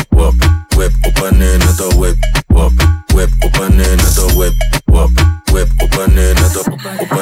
wap, 0.08 0.34
whip. 0.68 0.92
Op 1.02 1.24
en 1.24 1.38
neer, 1.38 1.58
net 1.58 1.80
een 1.80 1.98
whip, 1.98 2.16
wap, 2.46 2.72
whip. 3.06 3.30
Op 3.40 3.60
en 3.60 3.76
neer, 3.76 3.96
net 3.96 4.16
een 4.16 4.36
whip, 4.36 4.54
wap, 4.84 5.10
whip. 5.52 5.68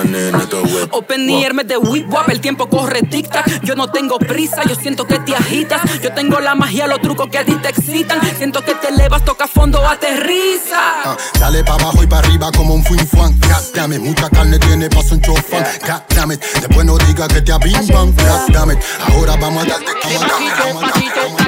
Neer, 0.04 0.32
net 0.32 0.52
een 0.52 0.62
whip. 0.62 0.92
Open 0.92 1.28
y 1.28 1.44
hermes 1.44 1.66
de 1.66 1.78
whip 1.78 2.10
wap, 2.10 2.28
el 2.28 2.40
tiempo 2.40 2.68
corre 2.68 3.02
tic 3.02 3.28
tac. 3.28 3.60
Yo 3.62 3.74
no 3.74 3.90
tengo 3.90 4.18
prisa, 4.18 4.62
yo 4.64 4.74
siento 4.74 5.06
que 5.06 5.18
te 5.18 5.34
agitas. 5.34 5.80
Yo 6.00 6.12
tengo 6.12 6.38
la 6.40 6.54
magia, 6.54 6.86
los 6.86 7.00
trucos 7.00 7.28
que 7.28 7.38
a 7.38 7.44
ti 7.44 7.54
te 7.54 7.68
excitan. 7.68 8.20
Siento 8.36 8.62
que 8.62 8.74
te 8.74 8.88
elevas, 8.88 9.24
toca 9.24 9.48
fondo, 9.48 9.84
aterriza. 9.86 10.78
Ah, 11.04 11.16
dale 11.38 11.64
pa' 11.64 11.74
abajo 11.74 12.02
y 12.02 12.06
pa' 12.06 12.18
arriba 12.18 12.50
como 12.52 12.74
un 12.74 12.84
fuin 12.84 13.06
fuan. 13.06 13.38
God 13.40 13.74
damn 13.74 13.92
it, 13.92 14.00
mucha 14.00 14.30
carne 14.30 14.58
tiene 14.58 14.88
paso 14.88 15.14
un 15.14 15.20
chofán. 15.20 15.64
God 15.86 16.02
damn 16.14 16.32
it, 16.32 16.40
después 16.40 16.86
no 16.86 16.96
diga 16.98 17.26
que 17.28 17.42
te 17.42 17.52
abimban. 17.52 18.14
God 18.14 18.48
damn 18.52 18.70
it, 18.70 18.78
ahora 19.08 19.36
vamos 19.36 19.64
a 19.64 19.66
darte 19.66 19.98
Back 19.98 21.02
it 21.02 21.16
up, 21.18 21.38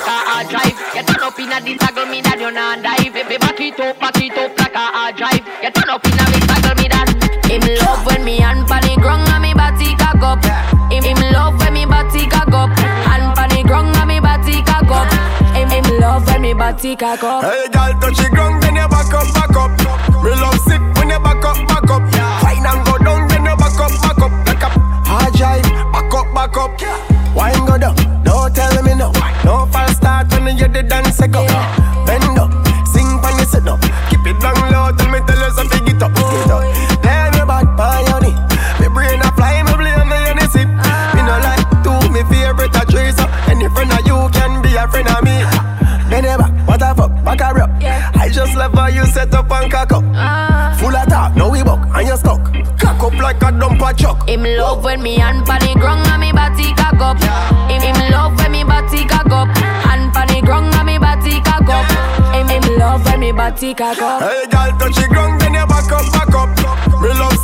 like 1.39 1.53
a 1.53 1.64
the 1.64 1.76
toggle, 1.78 2.07
me 2.11 2.20
that 2.22 2.39
you 2.41 2.51
not 2.51 2.83
dive. 2.83 3.12
Baby, 3.12 3.39
back 3.39 3.61
it 3.61 3.81
up, 3.81 3.99
back 4.01 4.16
it 4.16 4.37
up 4.37 4.59
like 4.59 4.74
a 4.74 5.12
drive. 5.16 5.47
You 5.62 5.70
turn 5.70 5.89
up 5.89 6.09
me 8.31 8.39
hand 8.39 8.66
pan 8.68 8.83
the 8.83 8.95
ground 9.01 9.26
and 9.28 9.43
me 9.43 9.53
body 9.55 9.95
cock 9.99 10.22
up. 10.22 10.39
Him, 10.93 11.03
him 11.03 11.20
love 11.35 11.59
when 11.59 11.72
me 11.74 11.85
body 11.85 12.26
cock 12.31 12.55
up. 12.55 12.70
Hand 12.78 13.35
pan 13.35 13.51
the 13.51 13.62
ground 13.66 13.97
and 13.97 14.09
me 14.09 14.20
body 14.20 14.62
cock 14.62 14.91
up. 14.91 15.11
Him, 15.57 15.68
him 15.68 15.87
love 15.99 16.26
when 16.26 16.43
me 16.43 16.53
body 16.55 16.95
cock 16.95 17.22
up. 17.24 17.43
Hey, 17.43 17.66
girl, 17.74 17.93
touch 18.01 18.18
the 18.22 18.28
ground, 18.31 18.62
then 18.62 18.76
you 18.76 18.89
back 18.89 19.12
up, 19.18 19.26
back 19.35 19.57
up. 19.59 19.70
Me 20.22 20.31
love 20.43 20.61
sick 20.66 20.83
when 20.97 21.11
you 21.11 21.20
back 21.26 21.43
up, 21.43 21.59
back 21.66 21.91
up. 21.91 22.03
Fine 22.43 22.66
and 22.70 22.81
go 22.87 22.95
down, 23.03 23.26
then 23.28 23.45
you 23.51 23.57
back 23.57 23.81
up, 23.83 23.93
back 23.99 24.22
up. 24.22 24.33
Like 24.47 24.62
a 24.62 24.70
hard 25.11 25.35
drive, 25.35 25.66
back 25.91 26.14
up, 26.14 26.26
back 26.35 26.57
up. 26.57 26.70
Wine 27.35 27.66
go 27.66 27.78
down, 27.78 27.97
don't 28.22 28.55
tell 28.55 28.83
me 28.83 28.95
no. 28.95 29.11
No 29.45 29.66
false 29.72 29.97
start 29.97 30.31
when 30.31 30.57
you 30.57 30.68
the 30.68 30.83
dance 30.83 31.20
go. 31.26 31.43
Bend 32.07 32.39
back 47.37 47.57
a 47.57 47.64
up. 47.64 47.70
I 48.16 48.28
just 48.28 48.55
love 48.57 48.74
how 48.74 48.87
you 48.87 49.05
set 49.07 49.35
up 49.35 49.51
and 49.51 49.70
cock 49.70 49.93
up. 49.93 50.05
Ah. 50.14 50.76
Full 50.81 50.95
of 50.95 51.09
talk, 51.09 51.37
now 51.37 51.51
we 51.51 51.62
buck 51.62 51.87
and 51.95 52.09
you 52.09 52.16
stuck. 52.16 52.43
Cock 52.78 53.03
up 53.03 53.14
like 53.14 53.37
a 53.37 53.53
dumper 53.53 53.97
truck. 53.97 54.28
Him 54.28 54.43
love 54.43 54.85
when 54.85 55.03
me 55.03 55.16
hand 55.16 55.47
pan 55.47 55.61
the 55.61 55.78
ground 55.78 56.07
and 56.07 56.20
me 56.20 56.33
body 56.33 56.74
cock 56.74 57.01
up. 57.01 57.18
Him, 57.70 57.81
him 57.81 58.11
love 58.11 58.37
when 58.39 58.53
me 58.53 58.64
body 58.64 59.05
cock 59.07 59.31
up. 59.31 59.49
Hand 59.57 60.12
pan 60.12 60.28
the 60.28 60.41
ground 60.43 60.74
and 60.74 60.87
me 60.87 60.99
body 60.99 61.41
cock 61.41 61.68
up. 61.68 61.87
Him, 62.35 62.49
him 62.49 62.78
love 62.78 63.05
when 63.05 63.20
me 63.20 63.33
body 63.33 63.74
cock 63.74 64.01
up. 64.01 64.22
Hey, 64.22 64.47
girl, 64.51 64.70
touch 64.78 64.97
the 64.97 65.09
ground, 65.09 65.41
then 65.41 65.55
you 65.55 65.66
back 65.66 65.91
up, 65.93 66.07
back 66.12 66.35
up. 66.35 66.51
Me 67.01 67.09
love 67.09 67.41